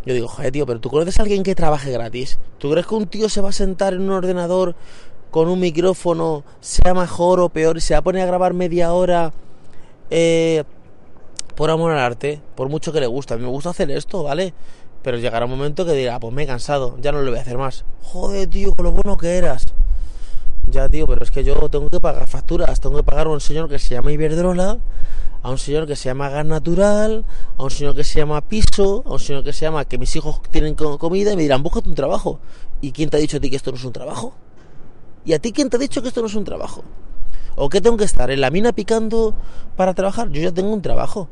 yo 0.04 0.14
digo, 0.16 0.28
joder, 0.28 0.52
tío, 0.52 0.66
pero 0.66 0.80
¿tú 0.80 0.90
conoces 0.90 1.20
a 1.20 1.22
alguien 1.22 1.44
que 1.44 1.54
trabaje 1.54 1.92
gratis? 1.92 2.40
¿Tú 2.58 2.72
crees 2.72 2.88
que 2.88 2.96
un 2.96 3.06
tío 3.06 3.30
se 3.30 3.40
va 3.40 3.50
a 3.50 3.54
sentar 3.54 3.94
en 3.94 4.02
un 4.02 4.14
ordenador 4.14 4.74
con 5.30 5.48
un 5.48 5.60
micrófono, 5.60 6.44
sea 6.60 6.96
mejor 6.96 7.40
o 7.40 7.50
peor, 7.50 7.78
y 7.78 7.82
se 7.82 7.94
va 7.94 8.00
a 8.00 8.04
poner 8.04 8.24
a 8.24 8.26
grabar 8.26 8.56
media 8.56 8.94
hora 8.94 9.32
eh, 10.10 10.64
por 11.54 11.70
amor 11.70 11.92
al 11.92 12.00
arte? 12.00 12.42
Por 12.56 12.68
mucho 12.68 12.92
que 12.92 13.00
le 13.00 13.06
gusta. 13.06 13.36
A 13.36 13.38
mí 13.38 13.44
me 13.44 13.52
gusta 13.52 13.70
hacer 13.70 13.92
esto, 13.92 14.24
¿vale? 14.24 14.56
Pero 15.08 15.20
llegará 15.20 15.46
un 15.46 15.52
momento 15.52 15.86
que 15.86 15.94
dirá, 15.94 16.20
pues 16.20 16.34
me 16.34 16.44
he 16.44 16.46
cansado, 16.46 16.98
ya 17.00 17.14
no 17.14 17.22
lo 17.22 17.30
voy 17.30 17.40
a 17.40 17.42
hacer 17.42 17.58
más. 17.58 17.86
Joder, 18.02 18.50
tío, 18.50 18.74
con 18.74 18.84
lo 18.84 18.92
bueno 18.92 19.16
que 19.16 19.38
eras. 19.38 19.64
Ya, 20.70 20.90
tío, 20.90 21.08
pero 21.08 21.24
es 21.24 21.32
que 21.32 21.46
yo 21.46 21.56
tengo 21.70 21.90
que 21.90 22.02
pagar 22.02 22.28
facturas, 22.28 22.82
tengo 22.82 22.98
que 22.98 23.04
pagar 23.04 23.28
a 23.28 23.30
un 23.30 23.40
señor 23.40 23.70
que 23.70 23.80
se 23.80 23.96
llama 23.96 24.12
Iberdrola, 24.12 24.80
a 25.42 25.50
un 25.50 25.58
señor 25.58 25.88
que 25.88 25.96
se 25.96 26.10
llama 26.10 26.28
Gas 26.28 26.46
Natural, 26.46 27.24
a 27.58 27.64
un 27.64 27.70
señor 27.70 27.96
que 27.96 28.04
se 28.04 28.20
llama 28.20 28.42
Piso, 28.42 29.02
a 29.06 29.14
un 29.14 29.20
señor 29.20 29.46
que 29.46 29.54
se 29.54 29.62
llama 29.62 29.86
que 29.86 29.98
mis 29.98 30.14
hijos 30.18 30.42
tienen 30.52 30.76
comida 30.76 31.32
y 31.32 31.38
me 31.38 31.44
dirán, 31.44 31.64
búscate 31.64 31.88
un 31.88 31.96
trabajo. 31.96 32.42
¿Y 32.82 32.92
quién 32.92 33.10
te 33.10 33.16
ha 33.16 33.20
dicho 33.22 33.38
a 33.38 33.40
ti 33.40 33.50
que 33.50 33.56
esto 33.56 33.72
no 33.72 33.78
es 33.78 33.86
un 33.86 33.94
trabajo? 33.94 34.34
¿Y 35.24 35.32
a 35.32 35.40
ti 35.40 35.54
quién 35.54 35.70
te 35.70 35.78
ha 35.78 35.80
dicho 35.80 36.02
que 36.02 36.10
esto 36.10 36.20
no 36.20 36.28
es 36.28 36.36
un 36.36 36.44
trabajo? 36.44 36.84
¿O 37.56 37.70
qué 37.70 37.80
tengo 37.80 37.96
que 37.96 38.04
estar 38.04 38.30
en 38.30 38.42
la 38.42 38.52
mina 38.52 38.74
picando 38.74 39.36
para 39.78 39.94
trabajar? 39.94 40.28
Yo 40.32 40.42
ya 40.42 40.52
tengo 40.52 40.74
un 40.74 40.82
trabajo. 40.82 41.30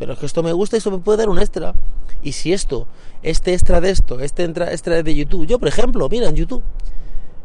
Pero 0.00 0.14
es 0.14 0.18
que 0.18 0.24
esto 0.24 0.42
me 0.42 0.54
gusta 0.54 0.76
y 0.76 0.78
esto 0.78 0.90
me 0.90 0.98
puede 0.98 1.18
dar 1.18 1.28
un 1.28 1.38
extra. 1.38 1.74
Y 2.22 2.32
si 2.32 2.54
esto, 2.54 2.88
este 3.22 3.52
extra 3.52 3.82
de 3.82 3.90
esto, 3.90 4.18
este 4.18 4.44
extra 4.44 5.02
de 5.02 5.14
YouTube, 5.14 5.46
yo 5.46 5.58
por 5.58 5.68
ejemplo, 5.68 6.08
mira 6.08 6.26
en 6.26 6.34
YouTube, 6.34 6.62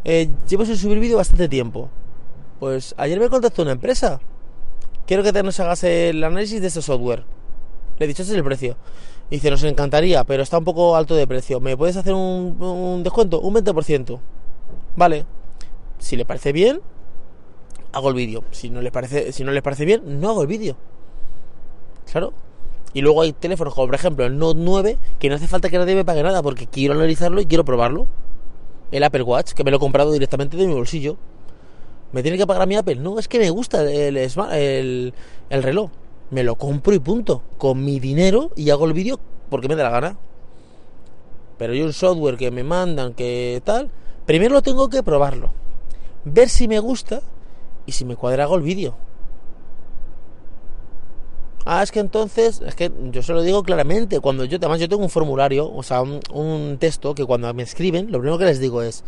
eh, 0.06 0.30
llevo 0.48 0.64
sin 0.66 0.78
subir 0.78 1.00
vídeo 1.00 1.18
bastante 1.18 1.50
tiempo. 1.50 1.90
Pues 2.62 2.96
ayer 2.98 3.20
me 3.20 3.28
contactó 3.28 3.64
una 3.64 3.74
empresa. 3.74 4.22
Quiero 5.06 5.22
que 5.22 5.34
te 5.34 5.44
nos 5.44 5.60
hagas 5.60 5.84
el 5.84 6.24
análisis 6.24 6.62
de 6.62 6.68
este 6.68 6.82
software. 6.82 7.26
Le 8.00 8.06
he 8.06 8.08
dicho, 8.08 8.24
ese 8.24 8.32
es 8.32 8.38
el 8.38 8.44
precio. 8.46 8.78
dice, 9.30 9.52
nos 9.52 9.64
encantaría, 9.64 10.24
pero 10.24 10.42
está 10.42 10.58
un 10.58 10.64
poco 10.64 10.96
alto 10.96 11.14
de 11.14 11.28
precio. 11.28 11.60
¿Me 11.60 11.76
puedes 11.76 11.98
hacer 11.98 12.14
un, 12.14 12.56
un 12.62 13.04
descuento? 13.04 13.42
Un 13.42 13.54
20%. 13.54 14.18
Vale. 14.96 15.26
Si 16.00 16.16
le 16.16 16.24
parece 16.24 16.54
bien, 16.54 16.80
hago 17.92 18.08
el 18.08 18.16
vídeo. 18.16 18.46
Si 18.52 18.70
no 18.70 18.82
le 18.82 18.94
parece, 18.94 19.34
si 19.34 19.44
no 19.44 19.52
parece 19.62 19.84
bien, 19.84 20.22
no 20.22 20.30
hago 20.30 20.42
el 20.42 20.48
vídeo. 20.48 20.78
Claro. 22.10 22.45
Y 22.96 23.02
luego 23.02 23.22
hay 23.22 23.34
teléfonos 23.34 23.74
como 23.74 23.88
por 23.88 23.96
ejemplo 23.96 24.26
el 24.26 24.38
Note 24.38 24.58
9 24.64 24.98
que 25.20 25.28
no 25.28 25.36
hace 25.36 25.48
falta 25.48 25.70
que 25.70 25.78
nadie 25.78 25.96
me 25.96 26.06
pague 26.06 26.24
nada 26.24 26.42
porque 26.42 26.66
quiero 26.66 26.94
analizarlo 26.94 27.42
y 27.42 27.46
quiero 27.46 27.66
probarlo. 27.66 28.08
El 28.90 29.04
Apple 29.04 29.24
Watch, 29.24 29.52
que 29.52 29.66
me 29.66 29.72
lo 29.72 29.78
he 29.78 29.80
comprado 29.82 30.14
directamente 30.14 30.56
de 30.56 30.66
mi 30.66 30.74
bolsillo. 30.74 31.18
¿Me 32.14 32.24
tiene 32.24 32.38
que 32.38 32.48
pagar 32.48 32.66
mi 32.70 32.78
Apple? 32.78 32.96
No, 32.96 33.20
es 33.20 33.28
que 33.28 33.38
me 33.38 33.50
gusta 33.50 33.82
el, 33.82 34.16
el, 34.16 35.14
el 35.50 35.64
reloj. 35.64 35.92
Me 36.32 36.44
lo 36.46 36.56
compro 36.56 36.94
y 36.96 37.00
punto. 37.00 37.42
Con 37.58 37.84
mi 37.84 38.00
dinero 38.00 38.52
y 38.56 38.70
hago 38.70 38.86
el 38.86 38.94
vídeo 38.94 39.20
porque 39.50 39.68
me 39.68 39.76
da 39.76 39.84
la 39.84 39.90
gana. 39.90 40.18
Pero 41.58 41.74
hay 41.74 41.82
un 41.82 41.92
software 41.92 42.38
que 42.38 42.50
me 42.50 42.64
mandan 42.64 43.14
que 43.14 43.62
tal. 43.66 43.92
Primero 44.26 44.54
lo 44.54 44.62
tengo 44.62 44.88
que 44.90 45.04
probarlo. 45.04 45.52
Ver 46.24 46.48
si 46.48 46.70
me 46.70 46.80
gusta 46.80 47.22
y 47.86 47.92
si 47.92 48.06
me 48.06 48.16
cuadra 48.16 48.46
hago 48.46 48.56
el 48.56 48.62
vídeo. 48.62 48.96
Ah, 51.66 51.82
es 51.82 51.92
que 51.92 52.00
entonces, 52.00 52.62
es 52.62 52.76
que 52.76 52.92
yo 53.12 53.24
se 53.24 53.34
lo 53.34 53.42
digo 53.42 53.64
claramente, 53.64 54.20
cuando 54.20 54.46
yo, 54.46 54.58
además 54.58 54.80
yo 54.80 54.88
tengo 54.88 55.02
un 55.02 55.10
formulario, 55.10 55.68
o 55.74 55.82
sea, 55.82 56.04
un, 56.04 56.78
texto 56.80 57.16
que 57.16 57.26
cuando 57.26 57.52
me 57.56 57.64
escriben, 57.64 58.12
lo 58.12 58.20
primero 58.20 58.38
que 58.38 58.46
les 58.46 58.60
digo 58.60 58.84
es, 58.84 59.04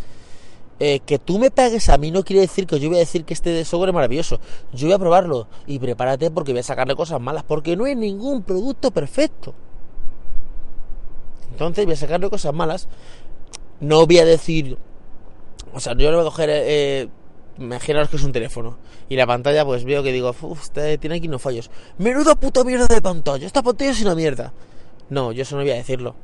eh, 0.80 1.00
que 1.02 1.20
tú 1.20 1.38
me 1.38 1.52
pagues 1.52 1.90
a 1.90 1.98
mí 1.98 2.10
no 2.10 2.24
quiere 2.24 2.42
decir 2.42 2.66
que 2.66 2.80
yo 2.80 2.90
voy 2.90 2.98
a 2.98 3.02
decir 3.02 3.26
que 3.26 3.34
este 3.36 3.64
software 3.64 3.90
es 3.90 3.96
maravilloso. 3.96 4.40
Yo 4.74 4.88
voy 4.88 4.96
a 4.96 5.00
probarlo 5.00 5.48
y 5.68 5.78
prepárate 5.78 6.32
porque 6.32 6.52
voy 6.52 6.60
a 6.60 6.64
sacarle 6.64 6.96
cosas 6.96 7.22
malas, 7.22 7.44
porque 7.44 7.76
no 7.76 7.86
hay 7.86 7.96
ningún 7.96 8.42
producto 8.42 8.90
perfecto. 8.90 9.54
Entonces 11.52 11.86
voy 11.86 11.94
a 11.94 11.98
sacarle 11.98 12.30
cosas 12.30 12.54
malas. 12.54 12.88
No 13.80 14.06
voy 14.08 14.18
a 14.18 14.26
decir, 14.26 14.78
o 15.74 15.80
sea, 15.80 15.94
yo 15.96 16.10
no 16.10 16.18
voy 16.18 16.26
a 16.26 16.30
coger 16.30 16.50
eh, 16.52 17.10
imaginaros 17.58 18.10
que 18.10 18.18
es 18.18 18.24
un 18.24 18.32
teléfono. 18.32 18.78
Y 19.10 19.16
la 19.16 19.28
pantalla, 19.28 19.66
pues 19.66 19.84
veo 19.84 20.04
que 20.04 20.12
digo, 20.12 20.36
uff, 20.42 20.70
tiene 20.72 21.16
aquí 21.16 21.28
unos 21.28 21.42
fallos. 21.42 21.70
Menuda 21.98 22.36
puta 22.36 22.64
mierda 22.64 22.88
de 22.88 23.02
pantalla. 23.02 23.46
Esta 23.46 23.64
pantalla 23.64 23.92
es 23.92 24.02
una 24.02 24.16
mierda. 24.16 24.54
No, 25.10 25.32
yo 25.32 25.44
eso 25.44 25.56
no 25.56 25.62
voy 25.62 25.72
a 25.72 25.76
decirlo. 25.76 26.16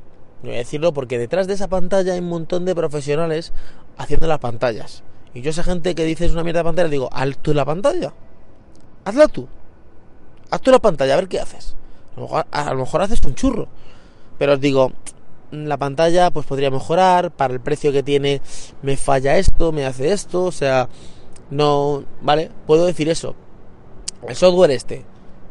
No 0.42 0.48
voy 0.48 0.56
a 0.56 0.58
decirlo 0.58 0.92
porque 0.92 1.18
detrás 1.18 1.46
de 1.46 1.54
esa 1.54 1.68
pantalla 1.68 2.12
hay 2.12 2.20
un 2.20 2.28
montón 2.28 2.64
de 2.64 2.74
profesionales 2.74 3.52
haciendo 3.96 4.26
las 4.26 4.38
pantallas. 4.38 5.02
Y 5.32 5.40
yo 5.40 5.50
esa 5.50 5.64
gente 5.64 5.94
que 5.94 6.04
dice 6.04 6.26
es 6.26 6.32
una 6.32 6.44
mierda 6.44 6.60
de 6.60 6.64
pantalla, 6.64 6.88
digo, 6.88 7.08
haz 7.12 7.36
tú 7.38 7.54
la 7.54 7.64
pantalla. 7.64 8.12
Hazla 9.04 9.28
tú. 9.28 9.48
Haz 10.50 10.60
tú 10.60 10.70
la 10.70 10.78
pantalla, 10.78 11.14
a 11.14 11.16
ver 11.16 11.28
qué 11.28 11.40
haces. 11.40 11.74
A 12.16 12.20
lo 12.20 12.22
mejor, 12.22 12.46
a 12.50 12.70
lo 12.72 12.80
mejor 12.80 13.02
haces 13.02 13.22
un 13.24 13.34
churro. 13.34 13.68
Pero 14.38 14.54
os 14.54 14.60
digo, 14.60 14.92
la 15.50 15.76
pantalla 15.76 16.30
pues 16.30 16.46
podría 16.46 16.70
mejorar, 16.70 17.30
para 17.30 17.54
el 17.54 17.60
precio 17.60 17.92
que 17.92 18.02
tiene 18.02 18.40
me 18.82 18.96
falla 18.96 19.38
esto, 19.38 19.72
me 19.72 19.86
hace 19.86 20.12
esto, 20.12 20.44
o 20.44 20.52
sea, 20.52 20.88
no, 21.50 22.04
¿vale? 22.22 22.50
Puedo 22.66 22.86
decir 22.86 23.08
eso. 23.08 23.34
El 24.26 24.36
software 24.36 24.70
este, 24.70 25.04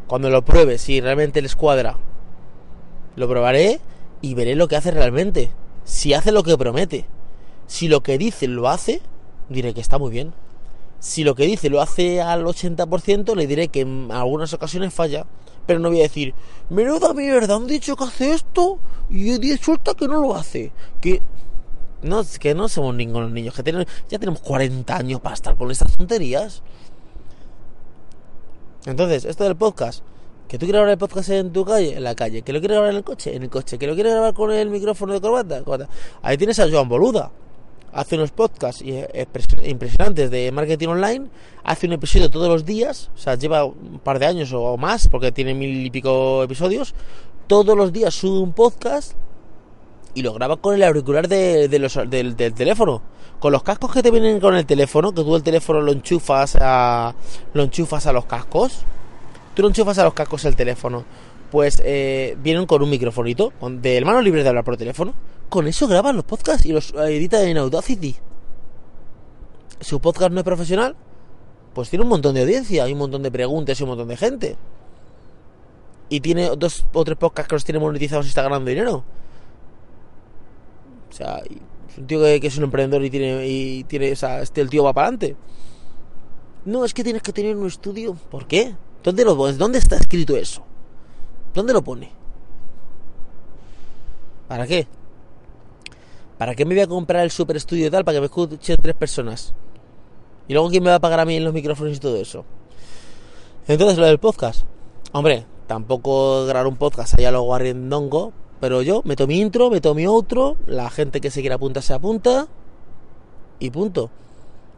cuando 0.07 0.29
lo 0.29 0.43
pruebe, 0.43 0.77
si 0.77 0.99
realmente 1.01 1.41
les 1.41 1.55
cuadra, 1.55 1.97
lo 3.15 3.27
probaré 3.27 3.79
y 4.21 4.33
veré 4.33 4.55
lo 4.55 4.67
que 4.67 4.75
hace 4.75 4.91
realmente. 4.91 5.51
Si 5.83 6.13
hace 6.13 6.31
lo 6.31 6.43
que 6.43 6.57
promete. 6.57 7.05
Si 7.67 7.87
lo 7.87 8.01
que 8.03 8.17
dice 8.17 8.47
lo 8.47 8.69
hace, 8.69 9.01
diré 9.49 9.73
que 9.73 9.81
está 9.81 9.97
muy 9.97 10.11
bien. 10.11 10.33
Si 10.99 11.23
lo 11.23 11.35
que 11.35 11.45
dice 11.45 11.69
lo 11.69 11.81
hace 11.81 12.21
al 12.21 12.45
80%, 12.45 13.35
le 13.35 13.47
diré 13.47 13.67
que 13.67 13.81
en 13.81 14.09
algunas 14.11 14.53
ocasiones 14.53 14.93
falla. 14.93 15.25
Pero 15.65 15.79
no 15.79 15.89
voy 15.89 15.99
a 15.99 16.03
decir, 16.03 16.33
menuda 16.69 17.13
mierda, 17.13 17.55
han 17.55 17.67
dicho 17.67 17.95
que 17.95 18.03
hace 18.03 18.33
esto 18.33 18.79
y 19.09 19.37
resulta 19.37 19.93
que 19.93 20.07
no 20.07 20.21
lo 20.21 20.35
hace. 20.35 20.71
Que 21.01 21.21
no, 22.03 22.23
que 22.39 22.53
no 22.53 22.69
somos 22.69 22.95
ningunos 22.95 23.31
niños, 23.31 23.55
que 23.55 23.63
tenemos, 23.63 23.87
ya 24.09 24.19
tenemos 24.19 24.41
40 24.41 24.95
años 24.95 25.21
para 25.21 25.35
estar 25.35 25.55
con 25.55 25.71
estas 25.71 25.95
tonterías. 25.95 26.61
Entonces, 28.85 29.25
esto 29.25 29.45
del 29.45 29.55
podcast, 29.55 30.03
que 30.47 30.57
tú 30.57 30.65
quieres 30.65 30.79
grabar 30.79 30.91
el 30.91 30.97
podcast 30.97 31.29
en 31.29 31.53
tu 31.53 31.63
calle, 31.65 31.95
en 31.95 32.03
la 32.03 32.15
calle, 32.15 32.41
que 32.41 32.51
lo 32.51 32.59
quieres 32.59 32.75
grabar 32.75 32.91
en 32.91 32.97
el 32.97 33.03
coche, 33.03 33.35
en 33.35 33.43
el 33.43 33.49
coche, 33.49 33.77
que 33.77 33.87
lo 33.87 33.95
quieres 33.95 34.13
grabar 34.13 34.33
con 34.33 34.51
el 34.51 34.69
micrófono 34.69 35.13
de 35.13 35.21
corbata, 35.21 35.63
ahí 36.21 36.37
tienes 36.37 36.59
a 36.59 36.69
Joan 36.69 36.89
Boluda. 36.89 37.31
Hace 37.93 38.15
unos 38.15 38.31
podcasts 38.31 38.83
impresionantes 39.63 40.31
de 40.31 40.51
marketing 40.51 40.87
online, 40.87 41.27
hace 41.63 41.85
un 41.85 41.93
episodio 41.93 42.29
todos 42.29 42.47
los 42.49 42.65
días, 42.65 43.11
o 43.13 43.17
sea, 43.19 43.35
lleva 43.35 43.65
un 43.65 43.99
par 44.03 44.17
de 44.17 44.25
años 44.25 44.51
o 44.51 44.77
más, 44.77 45.07
porque 45.07 45.31
tiene 45.31 45.53
mil 45.53 45.85
y 45.85 45.91
pico 45.91 46.41
episodios, 46.41 46.95
todos 47.45 47.77
los 47.77 47.93
días 47.93 48.15
sube 48.15 48.39
un 48.39 48.51
podcast 48.51 49.13
y 50.15 50.21
lo 50.21 50.33
grabas 50.33 50.59
con 50.59 50.75
el 50.75 50.83
auricular 50.83 51.27
de, 51.27 51.67
los, 51.79 51.99
del, 52.09 52.35
teléfono. 52.35 53.01
Con 53.39 53.51
los 53.51 53.63
cascos 53.63 53.91
que 53.91 54.03
te 54.03 54.11
vienen 54.11 54.39
con 54.39 54.55
el 54.55 54.65
teléfono, 54.65 55.11
que 55.11 55.23
tú 55.23 55.35
el 55.35 55.43
teléfono 55.43 55.81
lo 55.81 55.91
enchufas 55.91 56.57
a, 56.59 57.15
lo 57.53 57.63
enchufas 57.63 58.05
a 58.07 58.13
los 58.13 58.25
cascos. 58.25 58.85
Tú 59.55 59.63
lo 59.63 59.67
enchufas 59.67 59.97
a 59.97 60.03
los 60.03 60.13
cascos 60.13 60.45
el 60.45 60.55
teléfono. 60.55 61.03
Pues 61.51 61.81
eh, 61.83 62.37
vienen 62.41 62.65
con 62.65 62.81
un 62.81 62.89
microfonito, 62.89 63.53
de 63.61 64.01
manos 64.05 64.23
libres 64.23 64.43
de 64.43 64.49
hablar 64.49 64.63
por 64.63 64.77
teléfono. 64.77 65.13
Con 65.49 65.67
eso 65.67 65.87
graban 65.87 66.15
los 66.15 66.25
podcasts 66.25 66.65
y 66.65 66.71
los 66.71 66.93
editan 66.93 67.47
en 67.47 67.57
Audacity. 67.57 68.15
Si 69.79 69.95
un 69.95 70.01
podcast 70.01 70.31
no 70.31 70.39
es 70.39 70.43
profesional, 70.43 70.95
pues 71.73 71.89
tiene 71.89 72.03
un 72.03 72.09
montón 72.09 72.35
de 72.35 72.41
audiencia, 72.41 72.83
hay 72.83 72.93
un 72.93 72.99
montón 72.99 73.23
de 73.23 73.31
preguntas 73.31 73.79
y 73.79 73.83
un 73.83 73.89
montón 73.89 74.07
de 74.07 74.17
gente. 74.17 74.55
Y 76.09 76.21
tiene 76.21 76.49
dos 76.55 76.85
o 76.93 77.03
tres 77.03 77.17
podcasts 77.17 77.49
que 77.49 77.55
los 77.55 77.65
tiene 77.65 77.79
monetizados 77.79 78.25
y 78.25 78.29
está 78.29 78.43
ganando 78.43 78.69
dinero. 78.69 79.03
O 81.13 81.15
sea, 81.15 81.43
es 81.87 81.97
un 81.99 82.07
tío 82.07 82.19
que, 82.21 82.39
es 82.41 82.57
un 82.57 82.63
emprendedor 82.63 83.05
y 83.05 83.11
tiene, 83.11 83.47
y 83.47 83.83
tiene, 83.83 84.11
o 84.11 84.15
sea, 84.15 84.41
este 84.41 84.61
el 84.61 84.69
tío 84.71 84.83
va 84.83 84.93
para 84.93 85.09
adelante. 85.09 85.35
No, 86.65 86.83
es 86.85 86.93
que 86.93 87.03
tienes 87.03 87.21
que 87.21 87.31
tener 87.31 87.55
un 87.55 87.67
estudio. 87.67 88.17
¿Por 88.31 88.47
qué? 88.47 88.75
¿Dónde 89.03 89.23
lo 89.23 89.37
pones? 89.37 89.59
¿Dónde 89.59 89.77
está 89.77 89.97
escrito 89.97 90.35
eso? 90.35 90.63
¿Dónde 91.53 91.71
lo 91.71 91.83
pone? 91.83 92.11
¿Para 94.47 94.65
qué? 94.65 94.87
¿Para 96.39 96.55
qué 96.55 96.65
me 96.65 96.73
voy 96.73 96.81
a 96.83 96.87
comprar 96.87 97.23
el 97.23 97.29
super 97.29 97.57
estudio 97.57 97.85
y 97.85 97.91
tal 97.91 98.03
para 98.03 98.15
que 98.15 98.21
me 98.21 98.25
escuchen 98.25 98.77
tres 98.81 98.95
personas? 98.95 99.53
Y 100.47 100.53
luego 100.53 100.69
quién 100.69 100.81
me 100.81 100.89
va 100.89 100.95
a 100.95 100.99
pagar 100.99 101.19
a 101.19 101.25
mí 101.25 101.35
en 101.35 101.43
los 101.43 101.53
micrófonos 101.53 101.95
y 101.95 101.99
todo 101.99 102.17
eso. 102.17 102.43
Entonces 103.67 103.99
lo 103.99 104.07
del 104.07 104.17
podcast. 104.17 104.65
Hombre, 105.11 105.45
tampoco 105.67 106.47
grabar 106.47 106.65
un 106.65 106.75
podcast 106.75 107.19
allá 107.19 107.29
lo 107.29 107.43
guarriendongo, 107.43 108.33
pero 108.63 108.81
yo 108.81 109.01
meto 109.03 109.27
mi 109.27 109.41
intro, 109.41 109.69
meto 109.69 109.93
mi 109.93 110.07
otro, 110.07 110.55
la 110.67 110.89
gente 110.89 111.19
que 111.19 111.29
se 111.29 111.41
quiera 111.41 111.55
apuntar 111.55 111.83
se 111.83 111.93
apunta 111.93 112.47
y 113.59 113.71
punto. 113.71 114.09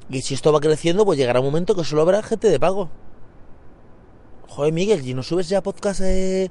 Y 0.10 0.22
si 0.22 0.34
esto 0.34 0.52
va 0.52 0.60
creciendo, 0.60 1.06
pues 1.06 1.20
llegará 1.20 1.40
un 1.40 1.46
momento 1.46 1.76
que 1.76 1.84
solo 1.84 2.02
habrá 2.02 2.24
gente 2.24 2.50
de 2.50 2.60
pago. 2.60 2.90
Joder, 4.48 4.74
Miguel, 4.74 5.08
¿y 5.08 5.14
no 5.14 5.22
subes 5.22 5.50
ya 5.50 5.62
podcast 5.62 6.02
eh, 6.02 6.50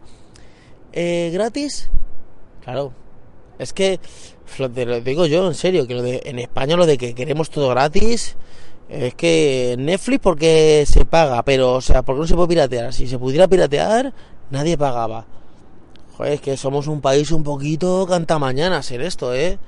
eh, 0.93 1.31
gratis? 1.35 1.91
Claro, 2.62 2.93
Es 3.59 3.73
que, 3.73 3.99
te 4.73 4.87
lo 4.87 5.00
digo 5.00 5.26
yo 5.26 5.49
en 5.49 5.55
serio, 5.55 5.88
que 5.88 5.95
lo 5.97 6.03
de, 6.03 6.23
en 6.26 6.38
España 6.38 6.76
lo 6.76 6.87
de 6.87 6.97
que 6.97 7.17
queremos 7.17 7.50
todo 7.50 7.69
gratis, 7.71 8.37
es 8.88 9.12
que 9.17 9.75
Netflix 9.76 10.21
porque 10.21 10.85
se 10.87 11.05
paga, 11.05 11.43
pero, 11.43 11.73
o 11.73 11.81
sea, 11.81 12.03
porque 12.03 12.21
no 12.21 12.26
se 12.29 12.37
puede 12.37 12.47
piratear. 12.47 12.93
Si 12.93 13.09
se 13.09 13.19
pudiera 13.19 13.49
piratear, 13.49 14.14
nadie 14.53 14.79
pagaba. 14.79 15.26
Joder, 16.16 16.33
es 16.35 16.40
que 16.40 16.56
somos 16.56 16.87
un 16.87 17.00
país 17.00 17.33
un 17.33 17.42
poquito 17.42 18.06
canta 18.06 18.38
mañana 18.38 18.83
ser 18.83 19.00
esto, 19.02 19.35
¿eh? 19.35 19.59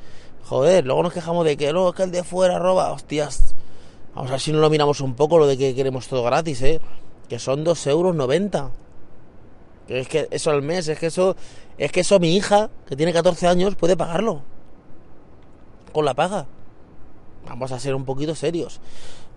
Joder, 0.45 0.87
luego 0.87 1.03
nos 1.03 1.13
quejamos 1.13 1.45
de 1.45 1.57
que 1.57 1.73
luego 1.73 1.89
es 1.91 1.97
que 1.97 2.05
el 2.05 2.13
de 2.13 2.23
fuera 2.23 2.59
roba, 2.59 2.93
hostias. 2.93 3.55
Vamos 4.15 4.31
a 4.31 4.35
ver 4.35 4.41
si 4.41 4.53
no 4.53 4.61
lo 4.61 4.71
miramos 4.71 5.01
un 5.01 5.15
poco 5.15 5.39
lo 5.39 5.47
de 5.47 5.59
que 5.59 5.75
queremos 5.75 6.07
todo 6.07 6.23
gratis, 6.23 6.63
¿eh? 6.63 6.81
Que 7.29 7.41
son 7.41 7.65
2,90 7.65 7.91
euros. 7.91 8.71
Es 9.89 10.09
que 10.09 10.29
eso 10.31 10.51
al 10.51 10.63
mes, 10.63 10.87
es 10.89 10.99
que 10.99 11.07
eso, 11.07 11.37
es 11.79 11.91
que 11.91 12.01
eso 12.01 12.21
mi 12.21 12.37
hija, 12.37 12.71
que 12.89 12.97
tiene 12.97 13.13
14 13.13 13.49
años, 13.49 13.75
puede 13.75 13.97
pagarlo. 13.97 14.43
Con 15.93 16.05
la 16.05 16.15
paga. 16.15 16.47
Vamos 17.49 17.73
a 17.73 17.81
ser 17.81 17.95
un 17.95 18.05
poquito 18.05 18.35
serios. 18.35 18.81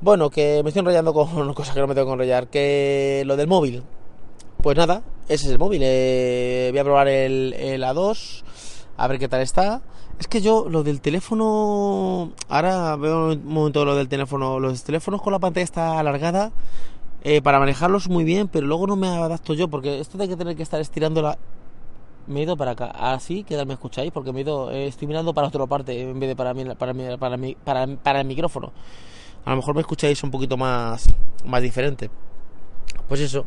Bueno, 0.01 0.29
que 0.29 0.61
me 0.63 0.69
estoy 0.69 0.81
enrollando 0.81 1.13
con 1.13 1.53
cosas 1.55 1.73
que 1.73 1.81
no 1.81 1.87
me 1.87 1.95
tengo 1.95 2.07
que 2.07 2.13
enrollar. 2.13 2.47
Que 2.47 3.23
lo 3.25 3.35
del 3.35 3.47
móvil. 3.47 3.83
Pues 4.61 4.77
nada, 4.77 5.03
ese 5.29 5.45
es 5.45 5.51
el 5.51 5.59
móvil. 5.59 5.81
Eh, 5.83 6.67
voy 6.71 6.79
a 6.79 6.83
probar 6.83 7.07
el, 7.07 7.53
el 7.53 7.83
A2. 7.83 8.43
A 8.97 9.07
ver 9.07 9.19
qué 9.19 9.27
tal 9.29 9.41
está. 9.41 9.81
Es 10.19 10.27
que 10.27 10.41
yo, 10.41 10.67
lo 10.69 10.83
del 10.83 10.99
teléfono. 11.01 12.31
Ahora 12.49 12.95
veo 12.97 13.27
un 13.33 13.45
momento 13.45 13.85
lo 13.85 13.95
del 13.95 14.09
teléfono. 14.09 14.59
Los 14.59 14.83
teléfonos 14.83 15.21
con 15.21 15.31
la 15.31 15.39
pantalla 15.39 15.63
está 15.63 15.99
alargada. 15.99 16.51
eh, 17.23 17.41
para 17.41 17.59
manejarlos 17.59 18.09
muy 18.09 18.23
bien, 18.23 18.47
pero 18.47 18.65
luego 18.67 18.87
no 18.87 18.95
me 18.95 19.07
adapto 19.07 19.53
yo. 19.53 19.67
Porque 19.69 19.99
esto 19.99 20.17
de 20.17 20.27
que 20.27 20.35
tener 20.35 20.55
que 20.57 20.63
estar 20.63 20.81
estirando 20.81 21.21
la. 21.21 21.37
Me 22.27 22.41
he 22.41 22.43
ido 22.43 22.57
para 22.57 22.71
acá. 22.71 22.87
Así, 22.93 23.43
que 23.43 23.63
me 23.65 23.73
escucháis, 23.73 24.11
porque 24.11 24.31
me 24.33 24.39
he 24.39 24.43
ido. 24.43 24.71
eh, 24.71 24.87
estoy 24.87 25.07
mirando 25.07 25.33
para 25.33 25.47
otra 25.47 25.65
parte 25.65 25.99
en 26.01 26.19
vez 26.19 26.29
de 26.29 26.35
para 26.35 26.53
mí, 26.53 26.65
para, 26.77 26.93
mí- 26.93 27.17
para, 27.17 27.37
mí- 27.37 27.57
para, 27.63 27.87
para 27.87 28.21
el 28.21 28.27
micrófono. 28.27 28.71
A 29.45 29.51
lo 29.51 29.55
mejor 29.55 29.73
me 29.73 29.81
escucháis 29.81 30.21
un 30.23 30.29
poquito 30.31 30.57
más, 30.57 31.07
más 31.45 31.61
diferente. 31.61 32.09
Pues 33.07 33.21
eso, 33.21 33.45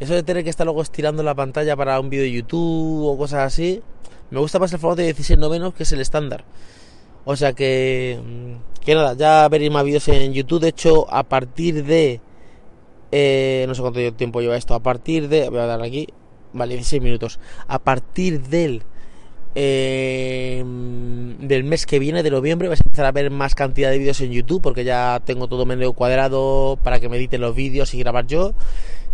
eso 0.00 0.14
de 0.14 0.22
tener 0.22 0.42
que 0.42 0.50
estar 0.50 0.66
luego 0.66 0.82
estirando 0.82 1.22
la 1.22 1.34
pantalla 1.34 1.76
para 1.76 2.00
un 2.00 2.08
vídeo 2.10 2.24
de 2.24 2.32
YouTube 2.32 3.06
o 3.06 3.18
cosas 3.18 3.40
así, 3.40 3.82
me 4.30 4.40
gusta 4.40 4.58
más 4.58 4.72
el 4.72 4.78
formato 4.78 5.02
de 5.02 5.08
16 5.08 5.38
novenos 5.38 5.74
que 5.74 5.82
es 5.82 5.92
el 5.92 6.00
estándar. 6.00 6.44
O 7.24 7.36
sea 7.36 7.52
que, 7.52 8.18
mm, 8.24 8.80
que 8.84 8.94
nada, 8.94 9.14
ya 9.14 9.48
veréis 9.48 9.70
más 9.70 9.84
vídeos 9.84 10.08
en 10.08 10.32
YouTube. 10.32 10.60
De 10.60 10.68
hecho, 10.68 11.06
a 11.12 11.22
partir 11.22 11.84
de, 11.84 12.20
eh, 13.12 13.64
no 13.68 13.74
sé 13.74 13.82
cuánto 13.82 14.12
tiempo 14.14 14.40
lleva 14.40 14.56
esto, 14.56 14.74
a 14.74 14.80
partir 14.80 15.28
de, 15.28 15.48
voy 15.48 15.60
a 15.60 15.66
dar 15.66 15.82
aquí, 15.82 16.08
vale, 16.52 16.74
16 16.74 17.02
minutos. 17.02 17.38
A 17.68 17.78
partir 17.78 18.40
del, 18.42 18.82
eh, 19.54 20.64
del 20.64 21.64
mes 21.64 21.86
que 21.86 21.98
viene, 21.98 22.22
de 22.22 22.30
noviembre, 22.30 22.68
vais 22.68 22.80
a 22.80 22.84
empezar 22.84 23.06
a 23.06 23.12
ver 23.12 23.30
más 23.30 23.54
cantidad 23.54 23.90
de 23.90 23.98
vídeos 23.98 24.20
en 24.20 24.32
YouTube 24.32 24.62
porque 24.62 24.84
ya 24.84 25.20
tengo 25.24 25.48
todo 25.48 25.66
medio 25.66 25.92
cuadrado 25.92 26.78
para 26.82 27.00
que 27.00 27.08
me 27.08 27.16
editen 27.16 27.40
los 27.40 27.54
vídeos 27.54 27.92
y 27.94 27.98
grabar 27.98 28.26
yo. 28.26 28.54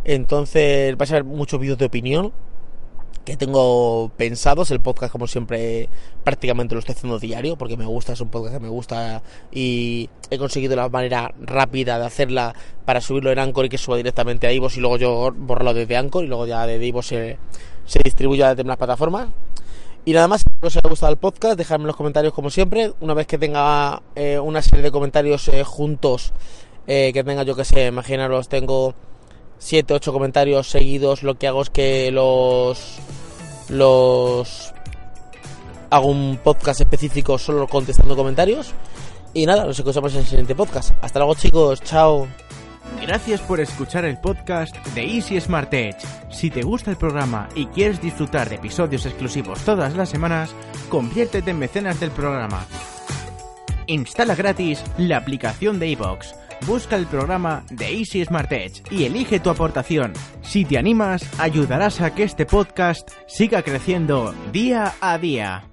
Entonces 0.05 0.97
vais 0.97 1.11
a 1.11 1.15
ver 1.15 1.25
muchos 1.25 1.61
vídeos 1.61 1.79
de 1.79 1.87
opinión 1.87 2.33
que 3.29 3.37
tengo 3.37 4.11
pensados. 4.17 4.71
El 4.71 4.81
podcast, 4.81 5.13
como 5.13 5.27
siempre, 5.27 5.91
prácticamente 6.25 6.75
lo 6.75 6.79
estoy 6.79 6.95
haciendo 6.95 7.19
diario 7.19 7.57
porque 7.57 7.77
me 7.77 7.85
gusta, 7.85 8.15
es 8.15 8.21
un 8.23 8.31
podcast 8.31 8.55
que 8.55 8.61
me 8.61 8.71
gusta 8.71 9.23
y 9.53 10.09
he 10.31 10.39
conseguido 10.39 10.77
la 10.77 10.89
manera 10.89 11.35
rápida 11.41 11.99
de 11.99 12.07
hacerla 12.07 12.55
para 12.87 13.03
subirlo 13.03 13.31
en 13.31 13.39
Anchor 13.39 13.67
y 13.67 13.69
que 13.69 13.77
suba 13.77 13.99
directamente 13.99 14.47
a 14.47 14.53
Ivo 14.53 14.69
y 14.75 14.81
luego 14.81 14.97
yo 14.97 15.33
borrarlo 15.37 15.75
desde 15.75 15.97
Anchor 15.97 16.25
y 16.25 16.29
luego 16.29 16.47
ya 16.47 16.67
de 16.67 16.83
Ivo 16.87 17.03
se, 17.03 17.39
se 17.85 18.01
distribuye 18.03 18.45
a 18.45 18.55
las 18.55 18.77
plataformas. 18.79 19.29
Y 20.09 20.15
nada 20.15 20.27
más, 20.27 20.41
si 20.41 20.49
os 20.67 20.75
ha 20.79 20.89
gustado 20.89 21.13
el 21.13 21.19
podcast, 21.19 21.59
dejadme 21.59 21.83
en 21.83 21.89
los 21.89 21.97
comentarios 21.97 22.33
como 22.33 22.49
siempre. 22.49 22.95
Una 23.01 23.13
vez 23.13 23.27
que 23.27 23.37
tenga 23.37 24.01
eh, 24.15 24.39
una 24.39 24.63
serie 24.63 24.83
de 24.83 24.91
comentarios 24.91 25.49
eh, 25.49 25.65
juntos, 25.65 26.33
eh, 26.87 27.11
que 27.13 27.23
tenga 27.23 27.43
yo 27.43 27.55
que 27.55 27.67
sé, 27.67 27.89
imaginaros, 27.89 28.49
tengo 28.49 28.95
7, 29.59 29.93
8 29.93 30.11
comentarios 30.11 30.71
seguidos, 30.71 31.23
lo 31.23 31.35
que 31.35 31.47
hago 31.47 31.61
es 31.61 31.69
que 31.69 32.11
los 32.11 32.97
los 33.69 34.73
hago 35.91 36.07
un 36.07 36.41
podcast 36.43 36.81
específico 36.81 37.37
solo 37.37 37.67
contestando 37.67 38.17
comentarios. 38.17 38.73
Y 39.35 39.45
nada, 39.45 39.67
nos 39.67 39.79
escuchamos 39.79 40.15
en 40.15 40.21
el 40.21 40.27
siguiente 40.27 40.55
podcast. 40.55 40.93
Hasta 41.03 41.19
luego 41.19 41.35
chicos, 41.35 41.83
chao. 41.83 42.27
Gracias 43.01 43.41
por 43.41 43.61
escuchar 43.61 44.05
el 44.05 44.19
podcast 44.19 44.77
de 44.89 45.03
Easy 45.05 45.41
Smart 45.41 45.73
Edge. 45.73 45.99
Si 46.31 46.51
te 46.51 46.63
gusta 46.63 46.91
el 46.91 46.97
programa 46.97 47.49
y 47.55 47.67
quieres 47.67 48.01
disfrutar 48.01 48.49
de 48.49 48.57
episodios 48.57 49.07
exclusivos 49.07 49.61
todas 49.65 49.95
las 49.95 50.09
semanas, 50.09 50.55
conviértete 50.89 51.51
en 51.51 51.59
mecenas 51.59 52.01
del 52.01 52.11
programa. 52.11 52.67
Instala 53.87 54.35
gratis 54.35 54.85
la 54.99 55.17
aplicación 55.17 55.79
de 55.79 55.89
iVoox. 55.89 56.35
Busca 56.67 56.97
el 56.97 57.07
programa 57.07 57.65
de 57.71 57.99
Easy 57.99 58.25
Smart 58.25 58.51
Edge 58.53 58.83
y 58.91 59.05
elige 59.05 59.41
tu 59.41 59.49
aportación. 59.49 60.13
Si 60.43 60.65
te 60.65 60.77
animas, 60.77 61.23
ayudarás 61.39 62.01
a 62.01 62.15
que 62.15 62.25
este 62.25 62.47
podcast 62.47 63.11
siga 63.27 63.63
creciendo 63.63 64.35
día 64.53 64.95
a 65.01 65.19
día. 65.19 65.65